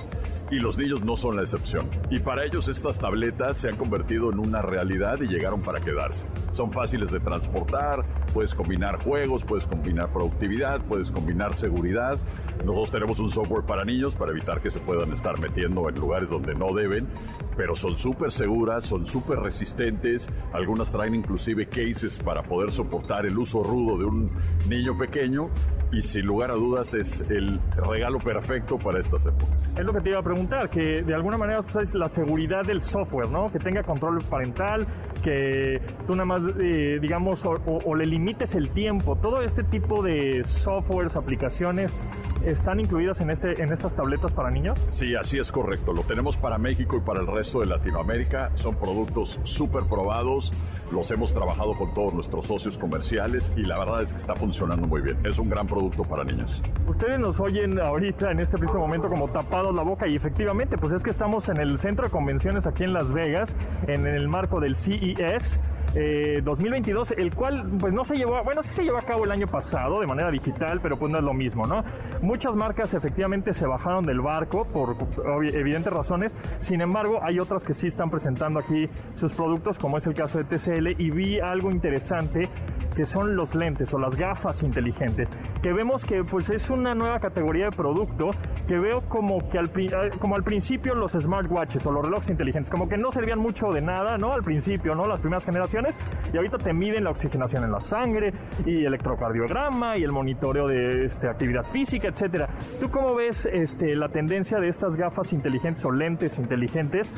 [0.50, 1.88] y los niños no son la excepción.
[2.10, 6.26] Y para ellos estas tabletas se han convertido en una realidad y llegaron para quedarse.
[6.52, 8.02] Son fáciles de transportar,
[8.34, 12.18] puedes combinar juegos, puedes combinar productividad, puedes combinar seguridad.
[12.64, 16.28] Nosotros tenemos un software para niños para evitar que se puedan estar metiendo en lugares
[16.28, 17.06] donde no deben,
[17.56, 20.26] pero son súper seguras, son súper resistentes.
[20.52, 24.30] Algunas traen inclusive cases para poder soportar el uso rudo de un
[24.66, 25.50] niño pequeño
[25.92, 29.70] y sin lugar a dudas es el regalo perfecto para estas épocas.
[29.76, 32.64] Es lo que te iba a preguntar que de alguna manera tú sabes la seguridad
[32.64, 33.50] del software, ¿no?
[33.50, 34.86] Que tenga control parental,
[35.22, 39.16] que tú nada más, eh, digamos, o, le limites el tiempo.
[39.16, 41.92] Todo este tipo de softwares, aplicaciones,
[42.44, 44.78] ¿están incluidas en, este, en estas tabletas para niños?
[44.92, 45.92] Sí, así es correcto.
[45.92, 48.50] Lo tenemos para México y para el resto de Latinoamérica.
[48.54, 50.52] Son productos súper probados.
[50.90, 54.86] Los hemos trabajado con todos nuestros socios comerciales y la verdad es que está funcionando
[54.86, 55.18] muy bien.
[55.24, 56.62] Es un gran producto para niños.
[56.86, 60.92] Ustedes nos oyen ahorita en este preciso momento como tapados la boca y efectivamente, pues
[60.92, 63.54] es que estamos en el centro de convenciones aquí en Las Vegas,
[63.86, 65.60] en el marco del CES.
[65.94, 69.32] 2022, eh, el cual pues no se llevó, bueno, sí se llevó a cabo el
[69.32, 71.82] año pasado de manera digital, pero pues no es lo mismo, ¿no?
[72.22, 74.96] Muchas marcas efectivamente se bajaron del barco por
[75.52, 80.06] evidentes razones, sin embargo hay otras que sí están presentando aquí sus productos, como es
[80.06, 82.48] el caso de TCL, y vi algo interesante
[82.94, 85.28] que son los lentes o las gafas inteligentes,
[85.62, 88.30] que vemos que pues es una nueva categoría de producto
[88.66, 92.70] que veo como que al, eh, como al principio los smartwatches o los relojes inteligentes,
[92.70, 94.32] como que no servían mucho de nada, ¿no?
[94.32, 95.06] Al principio, ¿no?
[95.06, 95.79] Las primeras generaciones,
[96.32, 98.32] y ahorita te miden la oxigenación en la sangre
[98.64, 102.48] y electrocardiograma y el monitoreo de este, actividad física, etcétera.
[102.80, 107.10] ¿Tú cómo ves este, la tendencia de estas gafas inteligentes o lentes inteligentes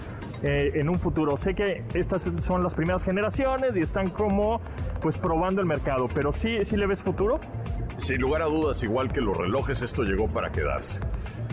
[0.42, 1.36] eh, en un futuro?
[1.36, 4.60] Sé que estas son las primeras generaciones y están como
[5.00, 7.40] pues probando el mercado, pero sí, sí le ves futuro.
[7.98, 11.00] Sin lugar a dudas, igual que los relojes, esto llegó para quedarse.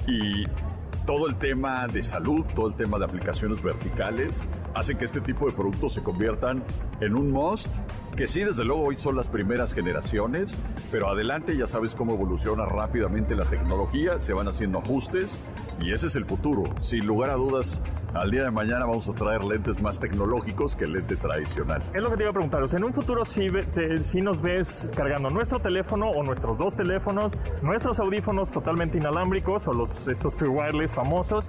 [0.07, 0.45] Y
[1.09, 4.39] todo el tema de salud, todo el tema de aplicaciones verticales,
[4.75, 6.61] hacen que este tipo de productos se conviertan
[7.01, 7.65] en un must
[8.15, 10.51] que sí, desde luego hoy son las primeras generaciones,
[10.91, 15.39] pero adelante ya sabes cómo evoluciona rápidamente la tecnología, se van haciendo ajustes
[15.81, 16.63] y ese es el futuro.
[16.81, 17.81] Sin lugar a dudas,
[18.13, 21.81] al día de mañana vamos a traer lentes más tecnológicos que el lente tradicional.
[21.93, 23.47] Es lo que te iba a preguntar, o sea, en un futuro sí,
[24.21, 30.07] nos ves cargando nuestro teléfono o nuestros dos teléfonos, nuestros audífonos totalmente inalámbricos o los,
[30.07, 31.45] estos True Wireless famosos,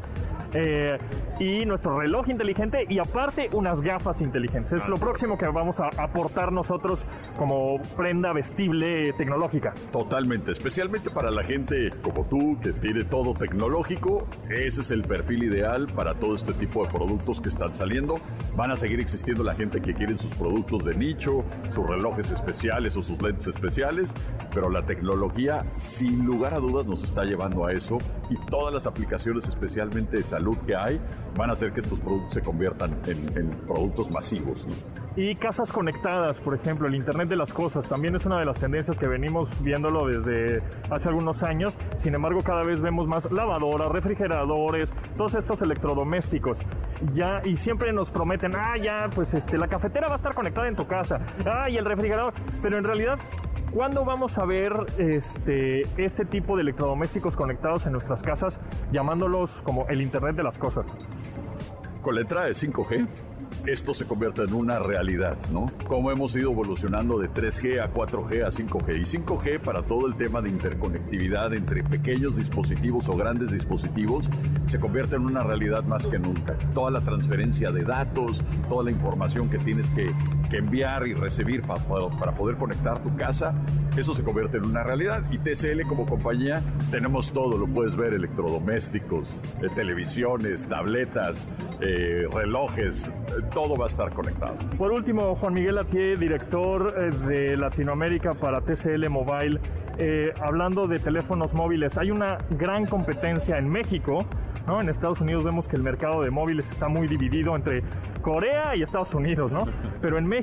[0.55, 0.99] eh,
[1.39, 4.73] y nuestro reloj inteligente y aparte unas gafas inteligentes.
[4.73, 7.05] Es lo próximo que vamos a aportar nosotros
[7.39, 9.73] como prenda vestible tecnológica.
[9.93, 14.27] Totalmente, especialmente para la gente como tú que tiene todo tecnológico.
[14.51, 18.21] Ese es el perfil ideal para todo este tipo de productos que están saliendo.
[18.57, 22.97] Van a seguir existiendo la gente que quiere sus productos de nicho, sus relojes especiales
[22.97, 24.13] o sus lentes especiales,
[24.53, 28.87] pero la tecnología sin lugar a dudas nos está llevando a eso y todas las
[28.87, 31.01] aplicaciones especialmente de salud que hay
[31.37, 34.67] van a hacer que estos productos se conviertan en, productos masivos.
[35.17, 38.59] Y casas conectadas, por ejemplo, el Internet de las Cosas, también es una de las
[38.59, 41.75] tendencias que venimos viéndolo desde hace algunos años.
[41.99, 46.59] Sin embargo, cada vez vemos más lavadoras, refrigeradores, todos estos electrodomésticos.
[47.15, 50.69] Ya, y siempre nos prometen, ah, ya, pues este, la cafetera va a estar conectada
[50.69, 52.33] en tu casa, ah, y el refrigerador.
[52.63, 53.19] Pero en realidad
[53.73, 58.59] ¿Cuándo vamos a ver este, este tipo de electrodomésticos conectados en nuestras casas,
[58.91, 60.87] llamándolos como el Internet de las Cosas?
[62.03, 63.07] Con letra de 5G
[63.67, 65.67] esto se convierte en una realidad, ¿no?
[65.87, 69.01] Cómo hemos ido evolucionando de 3G a 4G a 5G.
[69.01, 74.27] Y 5G para todo el tema de interconectividad entre pequeños dispositivos o grandes dispositivos
[74.67, 76.55] se convierte en una realidad más que nunca.
[76.75, 80.11] Toda la transferencia de datos, toda la información que tienes que,
[80.53, 81.81] enviar y recibir para,
[82.19, 83.55] para poder conectar tu casa,
[83.97, 85.23] eso se convierte en una realidad.
[85.31, 91.47] Y TCL como compañía tenemos todo, lo puedes ver, electrodomésticos, eh, televisiones, tabletas,
[91.81, 93.11] eh, relojes,
[93.53, 94.57] todo va a estar conectado.
[94.77, 99.61] Por último, Juan Miguel Atié, director eh, de Latinoamérica para TCL Mobile,
[99.99, 104.25] eh, hablando de teléfonos móviles, hay una gran competencia en México,
[104.67, 104.81] ¿no?
[104.81, 107.83] En Estados Unidos vemos que el mercado de móviles está muy dividido entre
[108.23, 109.67] Corea y Estados Unidos, ¿no?
[110.01, 110.40] Pero en México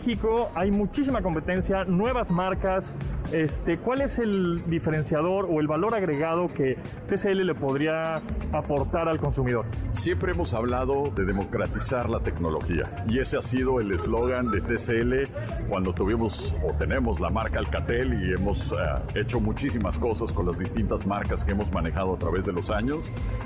[0.56, 2.94] hay muchísima competencia, nuevas marcas.
[3.32, 8.16] Este, ¿Cuál es el diferenciador o el valor agregado que TCL le podría
[8.54, 9.66] aportar al consumidor?
[9.92, 15.68] Siempre hemos hablado de democratizar la tecnología y ese ha sido el eslogan de TCL
[15.68, 18.76] cuando tuvimos o tenemos la marca Alcatel y hemos eh,
[19.20, 23.00] hecho muchísimas cosas con las distintas marcas que hemos manejado a través de los años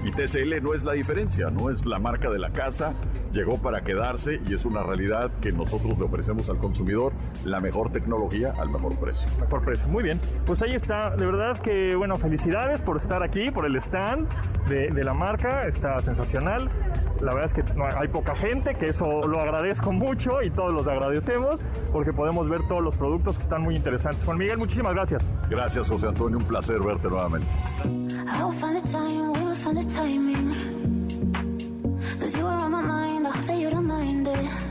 [0.04, 2.94] y TCL no es la diferencia, no es la marca de la casa,
[3.34, 7.14] llegó para quedarse y es una realidad que nosotros le ofrecemos al consumidor
[7.46, 9.28] la mejor tecnología al mejor precio.
[9.40, 10.20] Mejor precio, muy bien.
[10.46, 14.28] Pues ahí está, de verdad que, bueno, felicidades por estar aquí, por el stand
[14.68, 16.70] de, de la marca, está sensacional.
[17.22, 20.74] La verdad es que no, hay poca gente, que eso lo agradezco mucho y todos
[20.74, 21.60] los agradecemos
[21.92, 24.24] porque podemos ver todos los productos que están muy interesantes.
[24.26, 25.24] Juan Miguel, muchísimas gracias.
[25.50, 27.48] Gracias, José Antonio, un placer verte nuevamente.
[33.44, 34.71] say you don't mind it.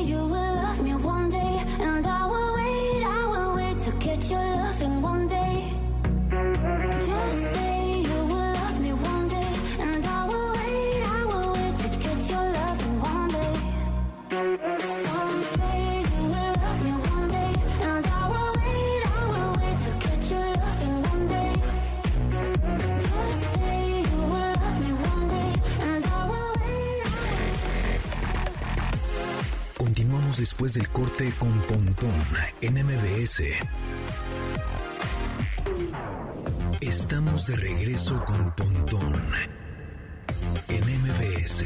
[30.41, 32.15] después del corte con Pontón
[32.61, 33.43] en MBS.
[36.81, 39.21] Estamos de regreso con Pontón
[40.67, 41.65] en MBS.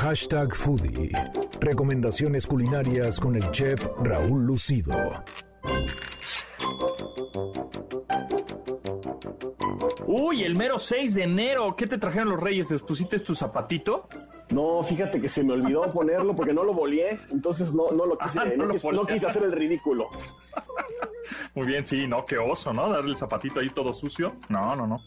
[0.00, 1.12] Hashtag Foodie.
[1.60, 5.22] Recomendaciones culinarias con el chef Raúl Lucido.
[10.06, 11.76] Uy, el mero 6 de enero.
[11.76, 12.68] ¿Qué te trajeron los reyes?
[12.72, 14.08] ¿Les pusiste tu zapatito?
[14.52, 18.18] No, fíjate que se me olvidó ponerlo porque no lo volé, entonces no, no lo
[18.18, 20.08] quise, ah, no, quise, hacer el ridículo.
[21.54, 22.88] Muy bien, sí, no, qué oso, ¿no?
[22.88, 24.34] Darle el zapatito ahí todo sucio.
[24.48, 25.00] No, no, no.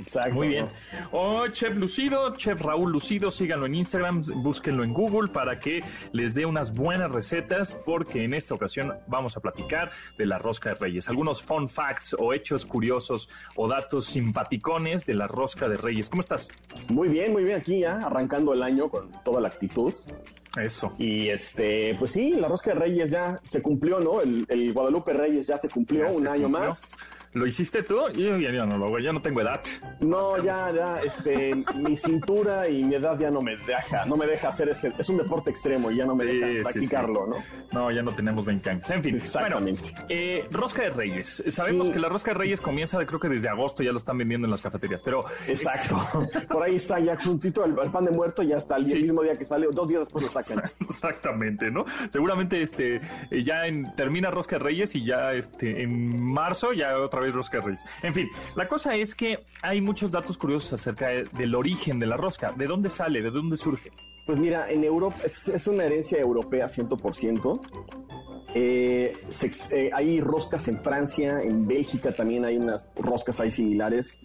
[0.00, 0.34] Exacto.
[0.34, 0.68] Muy bien.
[1.12, 5.80] Oh, Chef Lucido, Chef Raúl Lucido, síganlo en Instagram, búsquenlo en Google para que
[6.12, 10.70] les dé unas buenas recetas, porque en esta ocasión vamos a platicar de la rosca
[10.70, 11.08] de reyes.
[11.08, 16.08] Algunos fun facts o hechos curiosos o datos simpaticones de la rosca de reyes.
[16.08, 16.48] ¿Cómo estás?
[16.88, 17.58] Muy bien, muy bien.
[17.58, 19.92] Aquí ya arrancando el año con toda la actitud.
[20.56, 20.94] Eso.
[20.98, 24.22] Y este, pues sí, la rosca de Reyes ya se cumplió, ¿no?
[24.22, 26.96] El, Guadalupe Reyes ya se cumplió un año más.
[27.36, 27.96] ¿Lo hiciste tú?
[28.14, 29.60] Yo ya, no lo ya no tengo edad.
[30.00, 34.26] No, ya, ya, este, mi cintura y mi edad ya no me deja, no me
[34.26, 37.36] deja hacer ese, es un deporte extremo y ya no me deja practicarlo, ¿no?
[37.72, 38.88] No, ya no tenemos 20 años.
[38.88, 39.82] En fin, Exactamente.
[39.82, 41.44] Bueno, eh, rosca de Reyes.
[41.48, 44.46] Sabemos que la rosca de Reyes comienza, creo que desde agosto ya lo están vendiendo
[44.46, 45.26] en las cafeterías, pero...
[45.46, 46.00] Exacto.
[46.48, 49.44] Por ahí está ya juntito el, pan de muerto, ya está el, mismo día que
[49.44, 50.62] sale, dos días después lo sacan.
[50.80, 51.84] Exactamente, ¿no?
[52.08, 52.96] Seguramente este,
[53.30, 57.25] eh, ya en, termina rosca de Reyes y ya este, en marzo ya otra vez
[57.32, 57.80] rosca de reyes.
[58.02, 62.16] En fin, la cosa es que hay muchos datos curiosos acerca del origen de la
[62.16, 62.52] rosca.
[62.52, 63.22] ¿De dónde sale?
[63.22, 63.90] ¿De dónde surge?
[64.26, 67.60] Pues mira, en Europa es, una herencia europea 100%.
[68.54, 69.12] Eh,
[69.70, 74.18] eh, hay roscas en Francia, en Bélgica también hay unas roscas ahí similares,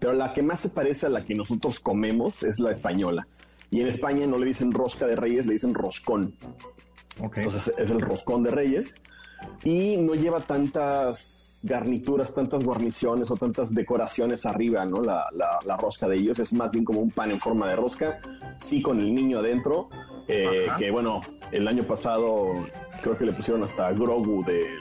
[0.00, 3.28] pero la que más se parece a la que nosotros comemos es la española.
[3.70, 6.34] Y en España no le dicen rosca de reyes, le dicen roscón.
[7.20, 8.94] Entonces es el roscón de reyes
[9.64, 15.02] y no lleva tantas garnituras, tantas guarniciones o tantas decoraciones arriba, ¿no?
[15.02, 18.18] La, la, rosca de ellos es más bien como un pan en forma de rosca,
[18.60, 19.90] sí con el niño adentro,
[20.28, 21.20] eh, que bueno,
[21.52, 22.52] el año pasado
[23.02, 24.78] creo que le pusieron hasta Grogu del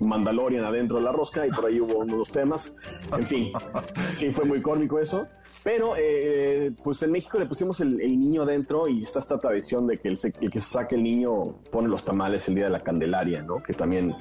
[0.00, 2.76] Mandalorian adentro de la rosca y por ahí hubo unos temas,
[3.16, 3.52] en fin,
[4.10, 5.28] sí fue muy cómico eso.
[5.62, 9.98] Pero, eh, pues en México le pusimos el, niño adentro y está esta tradición de
[9.98, 12.80] que el, el, que se saque el niño pone los tamales el día de la
[12.80, 13.62] Candelaria, ¿no?
[13.62, 14.12] Que también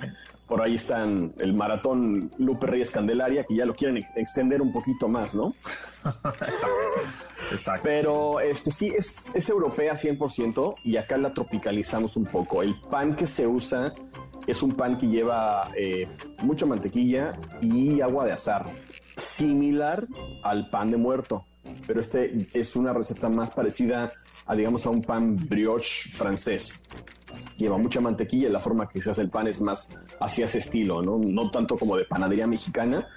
[0.52, 5.08] por ahí están el maratón Lupe Reyes Candelaria, que ya lo quieren extender un poquito
[5.08, 5.56] más, ¿no?
[7.52, 7.82] Exacto.
[7.86, 12.62] Pero este sí es, es europea 100% y acá la tropicalizamos un poco.
[12.64, 13.94] El pan que se usa
[14.46, 16.10] es un pan que lleva eh,
[16.44, 18.66] mucha mantequilla y agua de azar,
[19.16, 20.06] similar
[20.44, 21.46] al pan de muerto,
[21.88, 24.12] pero este es una receta más parecida
[24.46, 26.84] a, digamos, a un pan brioche francés
[27.58, 30.58] lleva mucha mantequilla y la forma que se hace el pan es más hacia ese
[30.58, 31.18] estilo, ¿no?
[31.18, 33.08] No tanto como de panadería mexicana,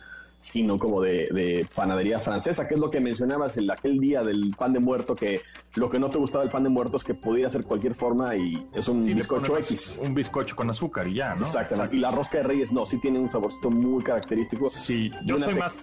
[0.45, 4.75] sino como de, panadería francesa, que es lo que mencionabas en aquel día del pan
[4.75, 5.41] de muerto, que
[5.77, 8.37] lo que no te gustaba del pan de muerto es que podía ser cualquier forma
[8.37, 10.01] y es un bizcocho X.
[10.03, 11.43] Un bizcocho con azúcar y ya, ¿no?
[11.43, 11.97] Exactamente.
[11.97, 14.69] Y la rosca de reyes, no, sí tiene un saborcito muy característico.
[14.69, 15.79] Sí, yo soy más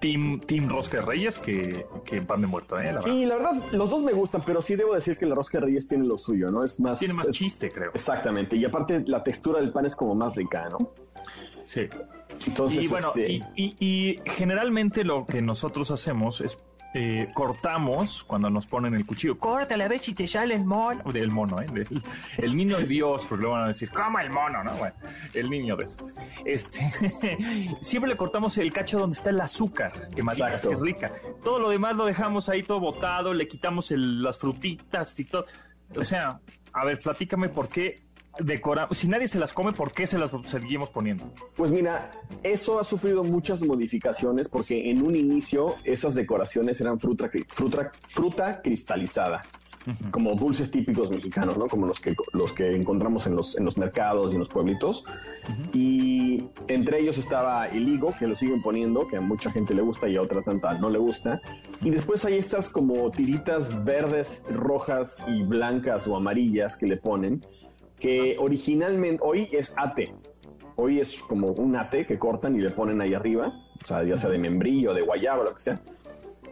[0.00, 2.94] team, team rosca de reyes que, que pan de muerto, ¿eh?
[3.02, 5.64] sí, la verdad, los dos me gustan, pero sí debo decir que la rosca de
[5.64, 6.62] reyes tiene lo suyo, ¿no?
[6.62, 6.98] Es más...
[6.98, 7.90] Tiene más chiste, creo.
[7.94, 8.54] Exactamente.
[8.54, 10.90] Y aparte la textura del pan es como más rica, ¿no?
[11.62, 11.88] Sí.
[12.46, 16.58] Entonces, y bueno, este, y, generalmente lo que nosotros hacemos es
[16.96, 19.36] eh, cortamos cuando nos ponen el cuchillo.
[19.36, 21.02] Córtale a ver si te sale el mono.
[21.12, 21.66] El mono, ¿eh?
[22.38, 24.62] el niño de Dios, porque luego van a decir, ¿cómo el mono?
[24.62, 24.94] No, bueno,
[25.32, 26.14] el niño de estos.
[26.44, 26.88] Este,
[27.80, 31.12] siempre le cortamos el cacho donde está el azúcar, que que es rica.
[31.42, 35.46] Todo lo demás lo dejamos ahí todo botado, le quitamos las frutitas y todo.
[35.96, 36.38] O sea,
[36.72, 38.03] a ver, platícame por qué
[38.38, 41.24] decoramos, si nadie se las come, ¿por qué se las seguimos poniendo?
[41.56, 42.10] Pues mira,
[42.42, 48.62] eso ha sufrido muchas modificaciones porque en un inicio esas decoraciones eran fruta, fruta, fruta
[48.62, 49.42] cristalizada.
[50.10, 51.66] como dulces típicos mexicanos, ¿no?
[51.66, 55.04] Como los que, los que encontramos en los, en los mercados y en los pueblitos.
[55.72, 59.82] Y entre ellos estaba el higo, que lo siguen poniendo, que a mucha gente le
[59.82, 61.40] gusta y a otra tanta no le gusta.
[61.82, 67.42] Y después hay estas como tiritas verdes, rojas y blancas o amarillas que le ponen,
[68.04, 70.14] que originalmente, hoy es ate.
[70.76, 73.50] Hoy es como un ate que cortan y le ponen ahí arriba,
[73.82, 75.80] o sea, ya sea de membrillo, de guayaba, lo que sea.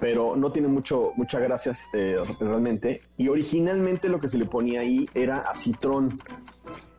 [0.00, 3.02] Pero no tiene mucho, mucha gracia este, realmente.
[3.18, 6.18] Y originalmente lo que se le ponía ahí era acitrón.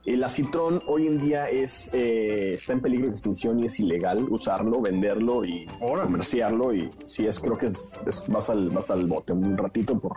[0.05, 4.23] El acitrón hoy en día es, eh, está en peligro de extinción y es ilegal
[4.29, 6.75] usarlo, venderlo y comerciarlo.
[6.75, 10.15] Y si es, creo que es, vas, al, vas al bote un ratito por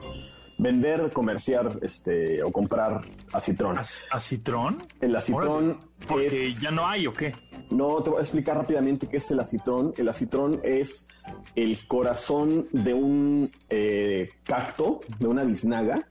[0.59, 3.79] vender, comerciar este, o comprar acitrón.
[4.11, 4.79] ¿Acitrón?
[5.01, 5.79] El acitrón.
[6.07, 7.33] Porque ya no hay o qué?
[7.71, 9.93] No, te voy a explicar rápidamente qué es el acitrón.
[9.97, 11.09] El acitrón es
[11.55, 16.07] el corazón de un eh, cacto, de una biznaga.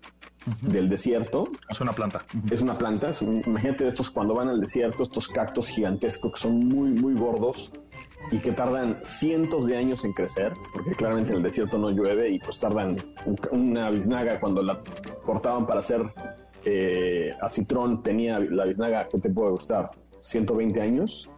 [0.61, 1.47] Del desierto.
[1.69, 2.25] Es una planta.
[2.51, 3.11] Es una planta.
[3.21, 7.71] imagínate estos cuando van al desierto, estos cactos gigantescos que son muy, muy gordos
[8.31, 12.29] y que tardan cientos de años en crecer, porque claramente en el desierto no llueve
[12.29, 12.97] y pues tardan
[13.51, 14.81] una biznaga cuando la
[15.25, 16.01] cortaban para hacer
[16.65, 19.91] eh, acitrón tenía la biznaga que te puede gustar
[20.21, 21.29] 120 años.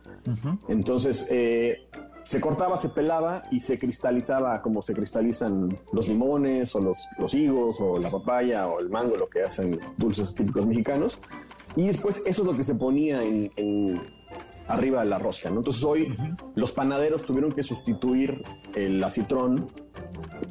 [0.68, 1.88] Entonces, eh,
[2.28, 7.34] se cortaba, se pelaba y se cristalizaba como se cristalizan los limones o los, los
[7.34, 11.20] higos o la papaya o el mango, lo que hacen dulces típicos mexicanos.
[11.78, 14.02] Y después eso es lo que se ponía en,
[14.68, 15.50] arriba de la rosca.
[15.50, 15.60] ¿no?
[15.60, 16.14] Entonces hoy
[16.56, 18.44] los panaderos tuvieron que sustituir
[18.76, 19.72] el acitrón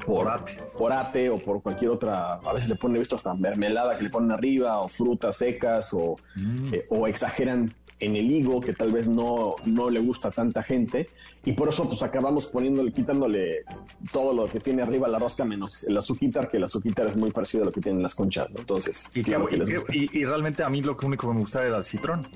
[0.07, 0.57] por ate.
[0.79, 4.11] por ate o por cualquier otra, a veces le ponen, visto hasta mermelada que le
[4.11, 6.75] ponen arriba o frutas secas o, mm.
[6.75, 7.71] eh, o exageran
[8.01, 11.09] en el higo que tal vez no, no le gusta a tanta gente.
[11.45, 13.65] Y por eso pues acabamos poniéndole, quitándole
[14.13, 17.31] todo lo que tiene arriba la rosca menos el azúcar, que el azúcar es muy
[17.31, 19.57] parecido a lo que tienen las conchas, Entonces, y, claro que
[19.93, 22.27] y, realmente a mí lo único que me gusta era el citrón,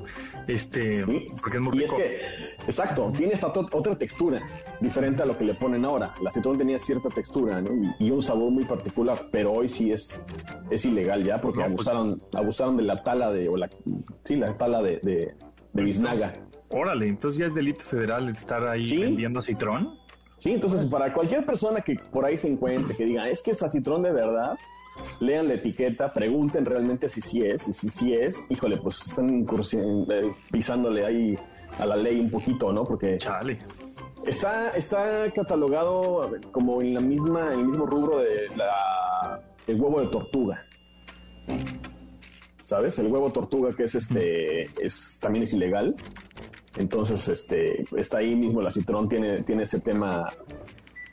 [0.46, 1.04] este,
[1.40, 1.96] porque es muy rico.
[2.66, 4.42] exacto, tiene esta otra textura
[4.80, 6.14] diferente a lo que le ponen ahora.
[6.22, 7.62] La citrón tenía cierta textura
[7.98, 10.22] y, un sabor muy particular, pero hoy sí es,
[10.70, 13.68] es ilegal ya porque pues abusaron, abusaron de la tala de, o la,
[14.24, 15.34] sí, la tala de, de,
[15.72, 16.32] de biznaga.
[16.68, 19.90] Órale, entonces ya es delito federal estar ahí vendiendo citrón.
[20.36, 23.62] Sí, entonces para cualquier persona que por ahí se encuentre, que diga, es que es
[23.70, 24.56] citrón de verdad,
[25.20, 29.46] lean la etiqueta, pregunten realmente si sí es, y si sí es, híjole, pues están
[29.46, 31.36] eh, pisándole ahí
[31.78, 32.84] a la ley un poquito, ¿no?
[32.84, 33.58] Porque Chale.
[34.26, 40.00] Está, está catalogado como en la misma, en el mismo rubro de la, el huevo
[40.00, 40.66] de tortuga.
[42.70, 43.00] ¿Sabes?
[43.00, 45.96] El huevo tortuga que es este, es, también es ilegal.
[46.76, 50.28] Entonces, este, está ahí mismo la Citrón tiene, tiene ese tema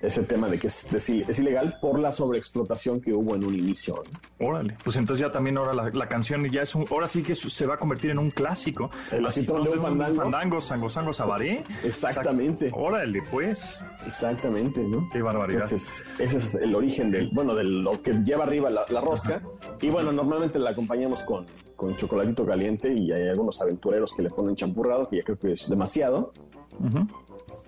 [0.07, 4.03] ese tema de que es, es, ilegal por la sobreexplotación que hubo en un inicio.
[4.39, 7.65] Órale, pues entonces ya también ahora la, canción ya es un, ahora sí que se
[7.65, 8.89] va a convertir en un clásico.
[9.11, 10.21] El citrón de un fandango.
[10.21, 11.63] fandango, sango, sango, sabaré.
[11.83, 12.71] Exactamente.
[12.73, 13.81] órale, pues.
[14.05, 15.09] Exactamente, ¿no?
[15.11, 15.63] Qué barbaridad.
[15.63, 19.41] Entonces, ese es el origen del, bueno, de lo que lleva arriba la, rosca.
[19.81, 21.45] Y bueno, normalmente la acompañamos con,
[21.75, 25.51] con chocolatito caliente y hay algunos aventureros que le ponen champurrado, que ya creo que
[25.51, 26.31] es demasiado.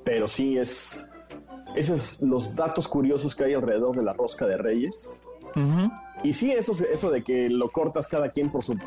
[0.03, 1.08] Pero sí es,
[1.75, 5.21] esos son los datos curiosos que hay alrededor de la rosca de reyes.
[6.23, 8.77] Y sí, eso, eso de que lo cortas cada quien por su,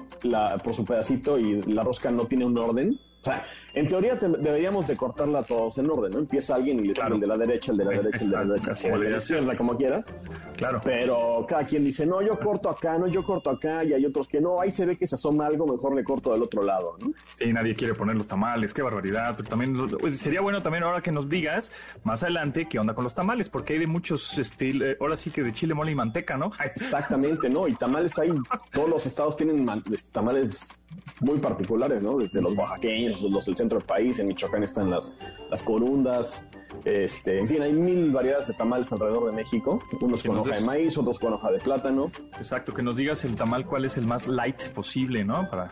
[0.62, 3.44] por su pedacito y la rosca no tiene un orden, o sea,
[3.74, 6.18] en teoría deberíamos de cortarla todos en orden, ¿no?
[6.18, 8.36] Empieza alguien y le sale el de la derecha, el de la derecha, el de
[8.36, 10.06] la derecha, el de la izquierda, como quieras.
[10.56, 10.80] Claro.
[10.84, 14.26] Pero cada quien dice, no, yo corto acá, no, yo corto acá, y hay otros
[14.26, 16.96] que no, ahí se ve que se asoma algo, mejor le corto del otro lado,
[17.00, 17.12] ¿no?
[17.34, 19.34] Sí, nadie quiere poner los tamales, qué barbaridad.
[19.36, 21.70] Pero también pues, sería bueno también ahora que nos digas
[22.02, 25.44] más adelante qué onda con los tamales, porque hay de muchos, este, ahora sí que
[25.44, 26.50] de chile, mole y manteca, ¿no?
[26.64, 27.68] Exactamente, ¿no?
[27.68, 28.32] Y tamales hay,
[28.72, 29.64] todos los estados tienen
[30.10, 30.82] tamales
[31.20, 32.18] muy particulares, ¿no?
[32.18, 35.16] Desde los oaxaqueños, los del centro del país, en Michoacán están las,
[35.50, 36.46] las corundas,
[36.84, 40.60] este, en fin, hay mil variedades de tamales alrededor de México, unos con hoja de
[40.62, 42.10] maíz, otros con hoja de plátano.
[42.36, 45.48] Exacto, que nos digas el tamal cuál es el más light posible, ¿no?
[45.48, 45.70] Para,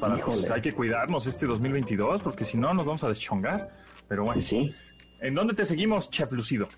[0.00, 3.70] para pues, hay que cuidarnos este 2022, porque si no nos vamos a deschongar.
[4.08, 4.72] Pero bueno, sí.
[5.20, 6.68] ¿en dónde te seguimos, Chef Lucido?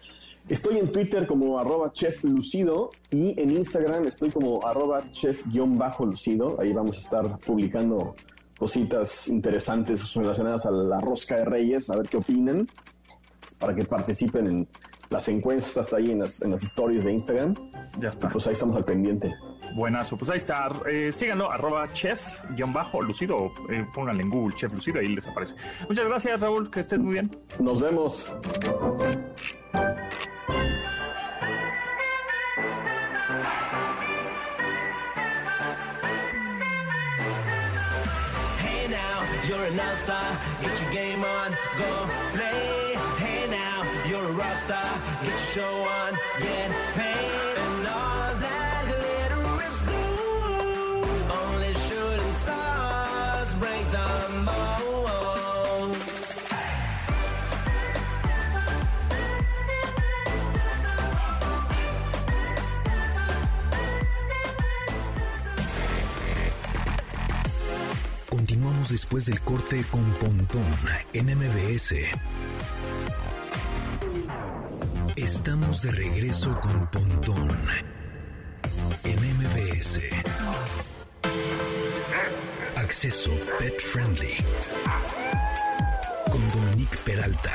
[0.48, 6.58] Estoy en Twitter como arroba chef lucido y en Instagram estoy como arroba chef-lucido.
[6.58, 8.16] Ahí vamos a estar publicando
[8.60, 12.66] cositas interesantes relacionadas a la rosca de reyes, a ver qué opinan,
[13.58, 14.68] para que participen en
[15.08, 17.54] las encuestas ahí en las, en las stories de Instagram.
[17.98, 18.28] Ya está.
[18.28, 19.32] pues ahí estamos al pendiente.
[19.74, 20.68] Buenazo, pues ahí está.
[20.92, 23.50] Eh, síganlo, arroba chef-lucido.
[23.70, 25.54] Eh, pónganle en Google chef lucido, ahí les aparece.
[25.88, 27.30] Muchas gracias, Raúl, que estés muy bien.
[27.58, 28.30] Nos vemos.
[39.70, 40.38] An all-star.
[40.60, 42.94] Get your game on, go play.
[43.18, 45.00] Hey now, you're a rock star.
[45.22, 47.49] Get your show on, get paid.
[68.88, 70.64] Después del corte con Pontón
[71.12, 71.94] en MBS.
[75.16, 77.56] Estamos de regreso con Pontón
[79.04, 80.00] en MBS.
[82.76, 84.36] Acceso Pet Friendly
[86.32, 87.52] con Dominique Peralta.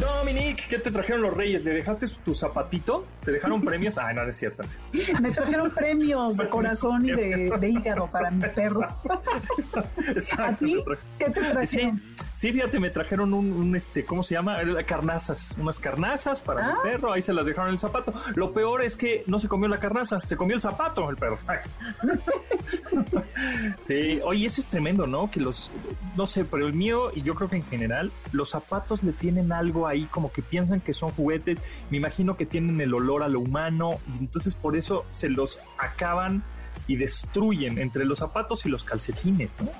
[0.00, 1.64] Dominique, ¿qué te trajeron los reyes?
[1.64, 3.06] ¿Le dejaste tu zapatito?
[3.24, 3.96] ¿Te dejaron premios?
[3.96, 4.62] Ah, no, no es cierto.
[5.22, 8.92] Me trajeron premios de corazón y de, hígado para mis perros.
[10.38, 10.84] ¿A ti?
[11.18, 12.02] ¿Qué te trajeron?
[12.36, 14.58] Sí, fíjate, me trajeron un, este, ¿cómo se llama?
[14.86, 15.54] Carnazas.
[15.58, 16.78] Unas carnazas para mi ah.
[16.82, 17.12] perro.
[17.12, 18.12] Ahí se las dejaron en el zapato.
[18.34, 21.38] Lo peor es que no se comió la carnaza, se comió el zapato el perro.
[23.80, 25.30] sí, oye, eso es tremendo, ¿no?
[25.30, 25.70] Que los,
[26.14, 29.50] no sé, pero el mío y yo creo que en general, los zapatos le tienen
[29.50, 31.58] algo ahí como que piensan que son juguetes.
[31.90, 35.60] Me imagino que tienen el olor a lo humano y entonces por eso se los
[35.78, 36.42] acaban
[36.86, 39.70] y destruyen entre los zapatos y los calcetines, ¿no?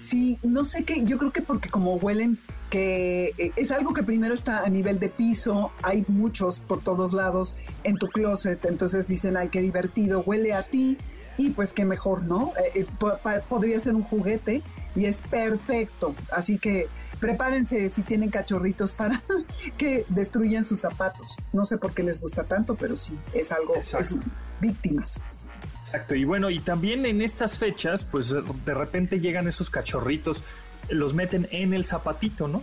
[0.00, 2.38] Sí, no sé qué, yo creo que porque como huelen,
[2.70, 7.12] que eh, es algo que primero está a nivel de piso, hay muchos por todos
[7.12, 10.96] lados en tu closet, entonces dicen, ay, qué divertido, huele a ti,
[11.36, 12.52] y pues qué mejor, ¿no?
[12.74, 14.62] Eh, eh, podría ser un juguete
[14.94, 16.88] y es perfecto, así que
[17.20, 19.22] prepárense si tienen cachorritos para
[19.78, 21.36] que destruyan sus zapatos.
[21.52, 24.14] No sé por qué les gusta tanto, pero sí, es algo, es
[24.60, 25.20] víctimas.
[25.78, 30.42] Exacto, y bueno, y también en estas fechas, pues de repente llegan esos cachorritos,
[30.90, 32.62] los meten en el zapatito, ¿no?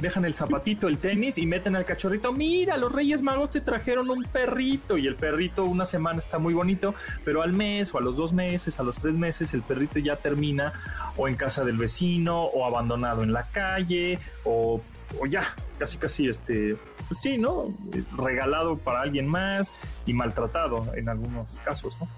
[0.00, 4.10] Dejan el zapatito, el tenis y meten al cachorrito, mira, los Reyes Magos te trajeron
[4.10, 6.94] un perrito y el perrito una semana está muy bonito,
[7.24, 10.16] pero al mes o a los dos meses, a los tres meses, el perrito ya
[10.16, 10.72] termina
[11.20, 14.80] o en casa del vecino o abandonado en la calle o,
[15.28, 16.76] ya, casi casi este,
[17.08, 17.68] pues sí, ¿no?
[18.16, 19.70] Regalado para alguien más
[20.06, 22.08] y maltratado en algunos casos, ¿no?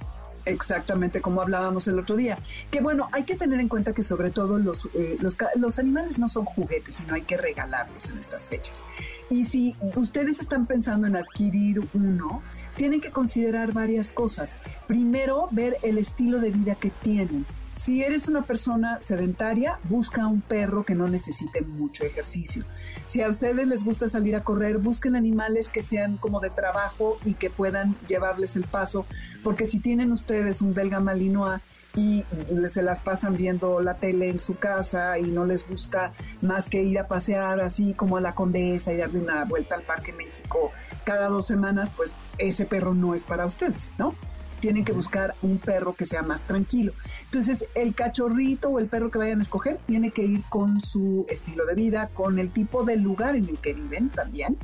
[0.44, 2.38] Exactamente como hablábamos el otro día.
[2.70, 6.20] Que bueno, hay que tener en cuenta que sobre todo los, eh, los, los, animales
[6.20, 8.84] no son juguetes, sino hay que regalarlos en estas fechas.
[9.30, 12.42] Y si ustedes están pensando en adquirir uno,
[12.76, 14.58] tienen que considerar varias cosas.
[14.86, 17.46] Primero, ver el estilo de vida que tienen.
[17.74, 22.64] Si eres una persona sedentaria, busca un perro que no necesite mucho ejercicio.
[23.06, 27.18] Si a ustedes les gusta salir a correr, busquen animales que sean como de trabajo
[27.24, 29.06] y que puedan llevarles el paso,
[29.42, 31.60] porque si tienen ustedes un belga malinois
[31.94, 32.24] y
[32.68, 36.82] se las pasan viendo la tele en su casa y no les gusta más que
[36.82, 40.72] ir a pasear así como a la Condesa y darle una vuelta al Parque México
[41.04, 44.14] cada dos semanas, pues ese perro no es para ustedes, ¿no?
[44.62, 46.92] Tienen que buscar un perro que sea más tranquilo.
[47.24, 51.26] Entonces, el cachorrito o el perro que vayan a escoger tiene que ir con su
[51.28, 54.56] estilo de vida, con el tipo de lugar en el que viven también.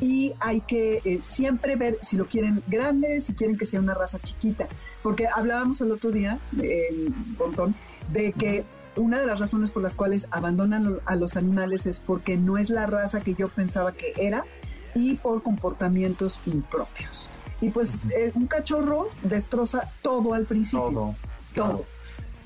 [0.00, 3.92] Y hay que eh, siempre ver si lo quieren grande, si quieren que sea una
[3.92, 4.68] raza chiquita.
[5.02, 7.74] Porque hablábamos el otro día, en Bontón,
[8.10, 8.64] de que
[8.96, 12.70] una de las razones por las cuales abandonan a los animales es porque no es
[12.70, 14.46] la raza que yo pensaba que era
[14.94, 17.28] y por comportamientos impropios.
[17.62, 20.90] Y pues eh, un cachorro destroza todo al principio.
[20.90, 21.14] Todo.
[21.54, 21.86] Todo.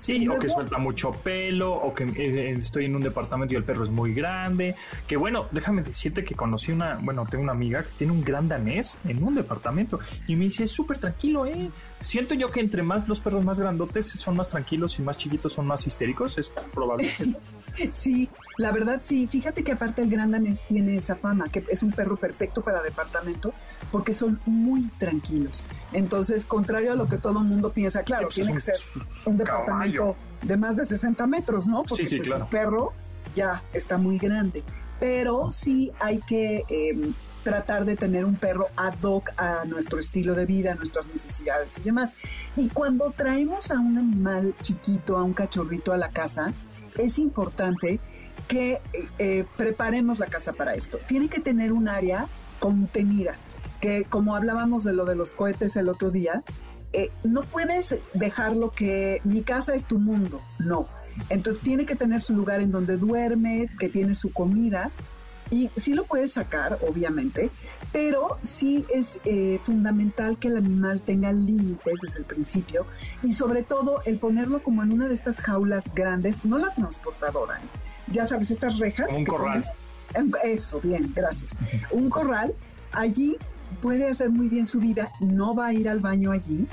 [0.07, 3.65] Sí, o que suelta mucho pelo, o que eh, estoy en un departamento y el
[3.65, 4.77] perro es muy grande.
[5.09, 8.47] Que bueno, déjame decirte que conocí una, bueno, tengo una amiga que tiene un gran
[8.47, 9.99] danés en un departamento
[10.29, 11.71] y me dice, es súper tranquilo, ¿eh?
[11.99, 15.55] Siento yo que entre más los perros más grandotes son más tranquilos y más chiquitos
[15.55, 17.11] son más histéricos, es probable.
[17.93, 18.27] Sí,
[18.57, 19.27] la verdad sí.
[19.27, 22.83] Fíjate que aparte el Gran Danés tiene esa fama, que es un perro perfecto para
[22.83, 23.53] departamento,
[23.93, 25.65] porque son muy tranquilos.
[25.93, 28.77] Entonces, contrario a lo que todo el mundo piensa, claro, tiene que ser
[29.27, 31.83] un departamento de más de 60 metros, ¿no?
[31.83, 32.93] Porque sí, sí, pues, el perro
[33.35, 34.63] ya está muy grande.
[34.99, 40.35] Pero sí hay que em, tratar de tener un perro ad hoc a nuestro estilo
[40.35, 42.15] de vida, a nuestras necesidades y demás.
[42.57, 46.55] Y cuando traemos a un animal chiquito, a un cachorrito a la casa,
[46.97, 48.01] es importante
[48.49, 48.81] que
[49.19, 50.99] eh, preparemos la casa para esto.
[51.07, 52.27] Tiene que tener un área
[52.59, 53.35] contenida,
[53.81, 56.43] que como hablábamos de lo de los cohetes el otro día,
[56.93, 60.89] eh, no puedes dejarlo que mi casa es tu mundo, no.
[61.29, 64.91] Entonces tiene que tener su lugar en donde duerme, que tiene su comida,
[65.51, 67.51] y sí lo puedes sacar, obviamente,
[67.93, 72.87] pero sí es eh, fundamental que el animal tenga límites desde el principio
[73.23, 77.59] y sobre todo el ponerlo como en una de estas jaulas grandes, no la transportadora,
[77.59, 77.87] ¿eh?
[78.09, 79.13] Ya sabes, estas rejas.
[79.13, 79.65] Un corral.
[80.45, 81.57] eso, bien, gracias.
[81.91, 82.55] Un corral,
[82.93, 83.37] allí
[83.81, 86.67] puede hacer muy bien su vida, no va a ir al baño allí,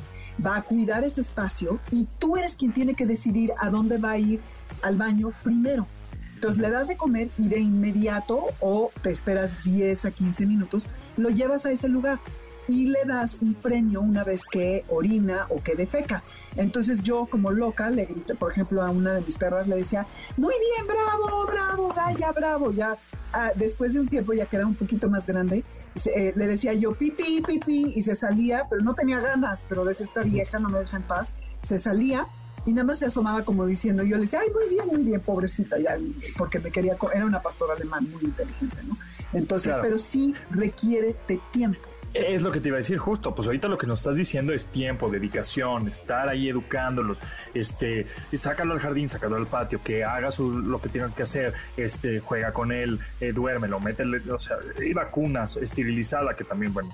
[0.43, 4.11] va a cuidar ese espacio y tú eres quien tiene que decidir a dónde va
[4.11, 4.39] a ir
[4.81, 5.87] al baño primero.
[6.35, 10.87] Entonces le das de comer y de inmediato o te esperas 10 a 15 minutos,
[11.15, 12.19] lo llevas a ese lugar
[12.67, 16.23] y le das un premio una vez que orina o que defeca.
[16.55, 20.05] Entonces yo como loca le grité, por ejemplo, a una de mis perras le decía,
[20.37, 22.71] muy bien, bravo, bravo, vaya, bravo.
[22.71, 22.95] Ya
[23.33, 25.63] ah, después de un tiempo, ya que era un poquito más grande,
[26.05, 30.01] eh, le decía yo pipí, pipí, y se salía, pero no tenía ganas, pero ves
[30.01, 32.27] esta vieja no me deja en paz, se salía
[32.65, 35.19] y nada más se asomaba como diciendo, yo le decía, ay, muy bien, muy bien,
[35.19, 35.97] pobrecita, ya,
[36.37, 38.97] porque me quería, era una pastora alemán muy inteligente, ¿no?
[39.33, 41.92] Entonces, pero sí requiere de tiempo.
[42.13, 44.53] Es lo que te iba a decir justo, pues ahorita lo que nos estás diciendo
[44.53, 47.17] es tiempo, dedicación, estar ahí educándolos,
[47.55, 48.05] este,
[48.35, 52.19] sácalo al jardín, sácalo al patio, que haga su, lo que tenga que hacer, este,
[52.19, 56.89] juega con él, eh, duérmelo, métele, o sea, y vacunas, esterilizada, que también, bueno,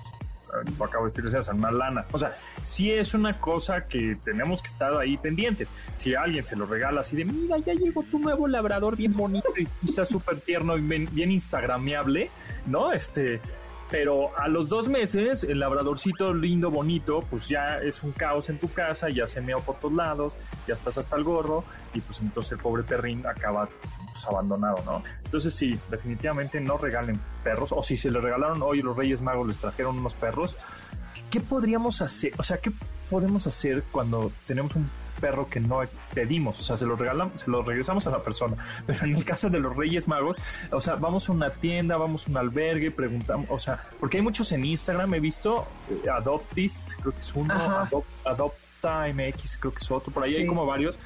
[0.82, 2.06] acabo de esterilizar, una lana.
[2.12, 5.70] O sea, si es una cosa que tenemos que estar ahí pendientes.
[5.94, 9.48] Si alguien se lo regala así de, mira, ya llegó tu nuevo labrador bien bonito
[9.56, 12.30] y está súper tierno y bien, bien instagramiable,
[12.66, 12.92] ¿no?
[12.92, 13.40] Este,
[13.90, 18.58] pero a los dos meses el labradorcito lindo, bonito, pues ya es un caos en
[18.58, 20.32] tu casa, ya se meó por todos lados,
[20.66, 23.68] ya estás hasta el gorro y pues entonces el pobre perrín acaba
[24.12, 25.02] pues, abandonado, ¿no?
[25.24, 29.48] Entonces sí, definitivamente no regalen perros o si se le regalaron hoy los Reyes Magos
[29.48, 30.56] les trajeron unos perros,
[31.30, 32.32] ¿qué podríamos hacer?
[32.38, 32.70] O sea, ¿qué
[33.10, 34.88] podemos hacer cuando tenemos un
[35.20, 35.80] perro que no
[36.14, 38.56] pedimos, o sea, se lo regalamos, se lo regresamos a la persona.
[38.86, 40.36] Pero en el caso de los Reyes Magos,
[40.70, 44.22] o sea, vamos a una tienda, vamos a un albergue, preguntamos, o sea, porque hay
[44.22, 47.54] muchos en Instagram, he visto eh, Adoptist, creo que es uno,
[48.24, 50.98] Adopta MX, creo que es otro, por ahí hay como varios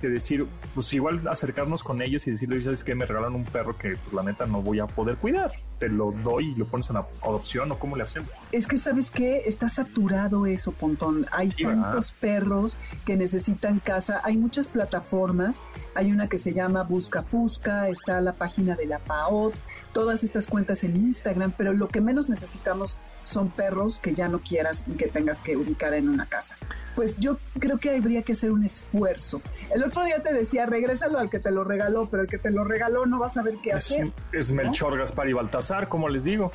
[0.00, 3.76] que decir, pues igual acercarnos con ellos y decirles, ¿sabes que Me regalan un perro
[3.76, 5.52] que pues, la neta no voy a poder cuidar.
[5.78, 8.30] Te lo doy y lo pones en adopción o cómo le hacemos.
[8.52, 9.42] Es que, ¿sabes qué?
[9.46, 11.26] Está saturado eso, Pontón.
[11.32, 14.20] Hay tantos perros que necesitan casa.
[14.24, 15.62] Hay muchas plataformas.
[15.94, 19.54] Hay una que se llama Busca Fusca, está la página de la PAOT
[19.96, 24.40] todas estas cuentas en Instagram, pero lo que menos necesitamos son perros que ya no
[24.40, 26.54] quieras y que tengas que ubicar en una casa.
[26.94, 29.40] Pues yo creo que habría que hacer un esfuerzo.
[29.74, 32.50] El otro día te decía, regrésalo al que te lo regaló, pero el que te
[32.50, 34.12] lo regaló no va a saber qué hacer.
[34.32, 36.52] Es Melchor, Gaspar y Baltasar, como les digo.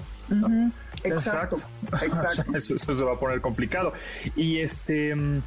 [1.04, 1.58] Exacto.
[2.00, 2.46] Exacto.
[2.56, 3.92] eso, se va a poner complicado.
[4.36, 5.16] Y este...
[5.16, 5.42] Mm,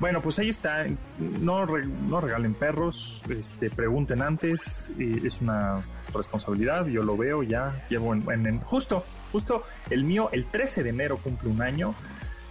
[0.00, 0.86] bueno, pues ahí está.
[1.18, 4.90] No, no regalen perros, este, pregunten antes.
[4.98, 5.84] es una
[6.18, 7.84] responsabilidad, yo lo veo ya.
[7.88, 11.94] Llevo en, justo, justo el mío, el 13 de enero cumple un año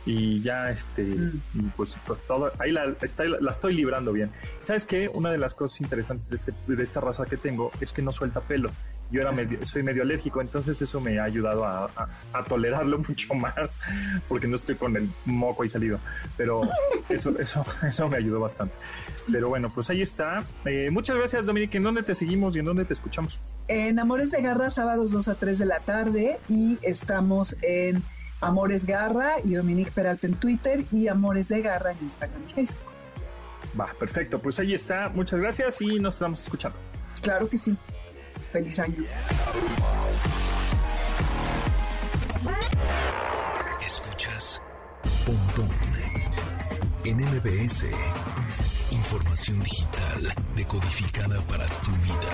[0.03, 1.73] y ya este mm.
[1.77, 4.31] pues, pues todo ahí la, la, estoy librando bien
[4.61, 7.93] sabes qué una de las cosas interesantes de, este, de esta raza que tengo es
[7.93, 8.71] que no suelta pelo
[9.11, 12.07] yo era medio, soy medio alérgico, entonces eso me ha ayudado a,
[12.47, 13.77] tolerarlo mucho más,
[14.27, 15.99] porque no estoy con el moco ahí salido.
[16.37, 16.61] Pero
[17.09, 18.73] eso, eso, eso me ayudó bastante.
[19.31, 20.43] Pero bueno, pues ahí está.
[20.65, 21.77] Eh, muchas gracias, Dominique.
[21.77, 23.39] ¿En dónde te seguimos y en dónde te escuchamos?
[23.67, 28.01] En Amores de Garra, sábados 2 a 3 de la tarde, y estamos en
[28.41, 32.91] Amores Garra y Dominique Peralta en Twitter y Amores de Garra en Instagram y Facebook.
[33.79, 34.39] Va, perfecto.
[34.39, 35.09] Pues ahí está.
[35.09, 36.77] Muchas gracias y nos estamos escuchando.
[37.21, 37.75] Claro que sí.
[38.51, 39.03] Feliz año.
[43.85, 44.61] Escuchas
[45.25, 45.69] Pontón
[47.05, 47.85] en MBS.
[49.11, 52.31] Información digital decodificada para tu vida.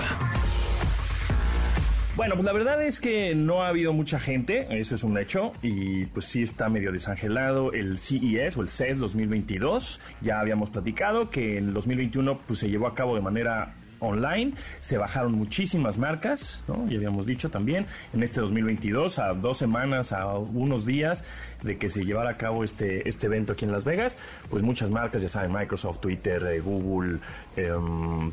[2.14, 5.50] Bueno, pues la verdad es que no ha habido mucha gente, eso es un hecho,
[5.60, 10.00] y pues sí está medio desangelado el CES o el CES 2022.
[10.20, 14.52] Ya habíamos platicado que en el 2021 pues se llevó a cabo de manera online,
[14.80, 16.86] se bajaron muchísimas marcas, ¿no?
[16.88, 21.24] ya habíamos dicho también, en este 2022, a dos semanas, a unos días
[21.62, 24.16] de que se llevara a cabo este, este evento aquí en Las Vegas,
[24.50, 27.18] pues muchas marcas, ya saben, Microsoft, Twitter, eh, Google,
[27.56, 27.72] eh,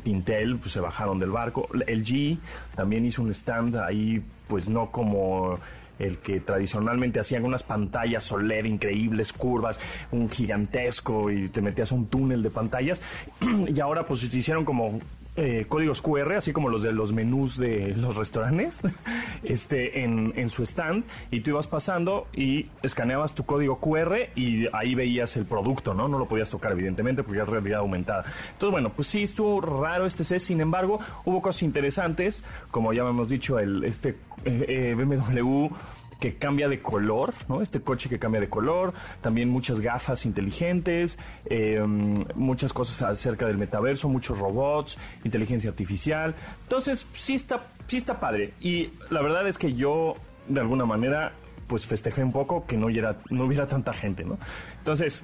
[0.04, 1.68] Intel, pues se bajaron del barco.
[1.86, 2.38] El G
[2.74, 5.58] también hizo un stand ahí, pues no como
[5.98, 9.80] el que tradicionalmente hacían unas pantallas soler increíbles, curvas,
[10.12, 13.00] un gigantesco y te metías un túnel de pantallas
[13.66, 14.98] y ahora pues se hicieron como
[15.36, 18.80] eh, códigos QR, así como los de los menús de los restaurantes,
[19.42, 24.66] este, en, en, su stand, y tú ibas pasando y escaneabas tu código QR y
[24.72, 26.08] ahí veías el producto, ¿no?
[26.08, 28.24] No lo podías tocar, evidentemente, porque es realidad aumentada.
[28.52, 33.02] Entonces, bueno, pues sí, estuvo raro este CES, sin embargo, hubo cosas interesantes, como ya
[33.02, 35.68] hemos dicho, el, este eh, eh BMW
[36.20, 37.62] que cambia de color, ¿no?
[37.62, 41.80] Este coche que cambia de color, también muchas gafas inteligentes, eh,
[42.34, 46.34] muchas cosas acerca del metaverso, muchos robots, inteligencia artificial.
[46.62, 48.52] Entonces, sí está, sí está padre.
[48.60, 50.14] Y la verdad es que yo,
[50.48, 51.32] de alguna manera,
[51.66, 54.38] pues festejé un poco que no hubiera, no hubiera tanta gente, ¿no?
[54.78, 55.22] Entonces,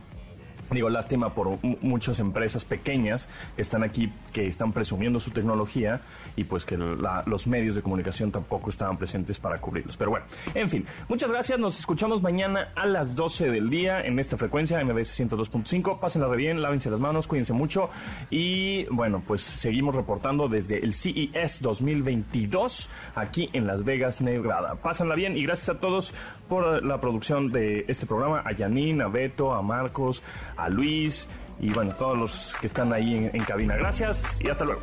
[0.71, 6.01] Digo, lástima por muchas empresas pequeñas que están aquí, que están presumiendo su tecnología
[6.37, 9.97] y pues que los medios de comunicación tampoco estaban presentes para cubrirlos.
[9.97, 11.59] Pero bueno, en fin, muchas gracias.
[11.59, 15.99] Nos escuchamos mañana a las 12 del día en esta frecuencia MBS 102.5.
[15.99, 17.91] Pásenla re bien, lávense las manos, cuídense mucho
[18.31, 24.77] y bueno, pues seguimos reportando desde el CES 2022 aquí en Las Vegas, Nevada.
[24.77, 26.15] Pásenla bien y gracias a todos
[26.49, 30.23] por la producción de este programa, a Janine, a Beto, a Marcos,
[30.63, 31.29] a Luis
[31.61, 33.77] y bueno, todos los que están ahí en, cabina.
[33.77, 34.83] Gracias y hasta luego.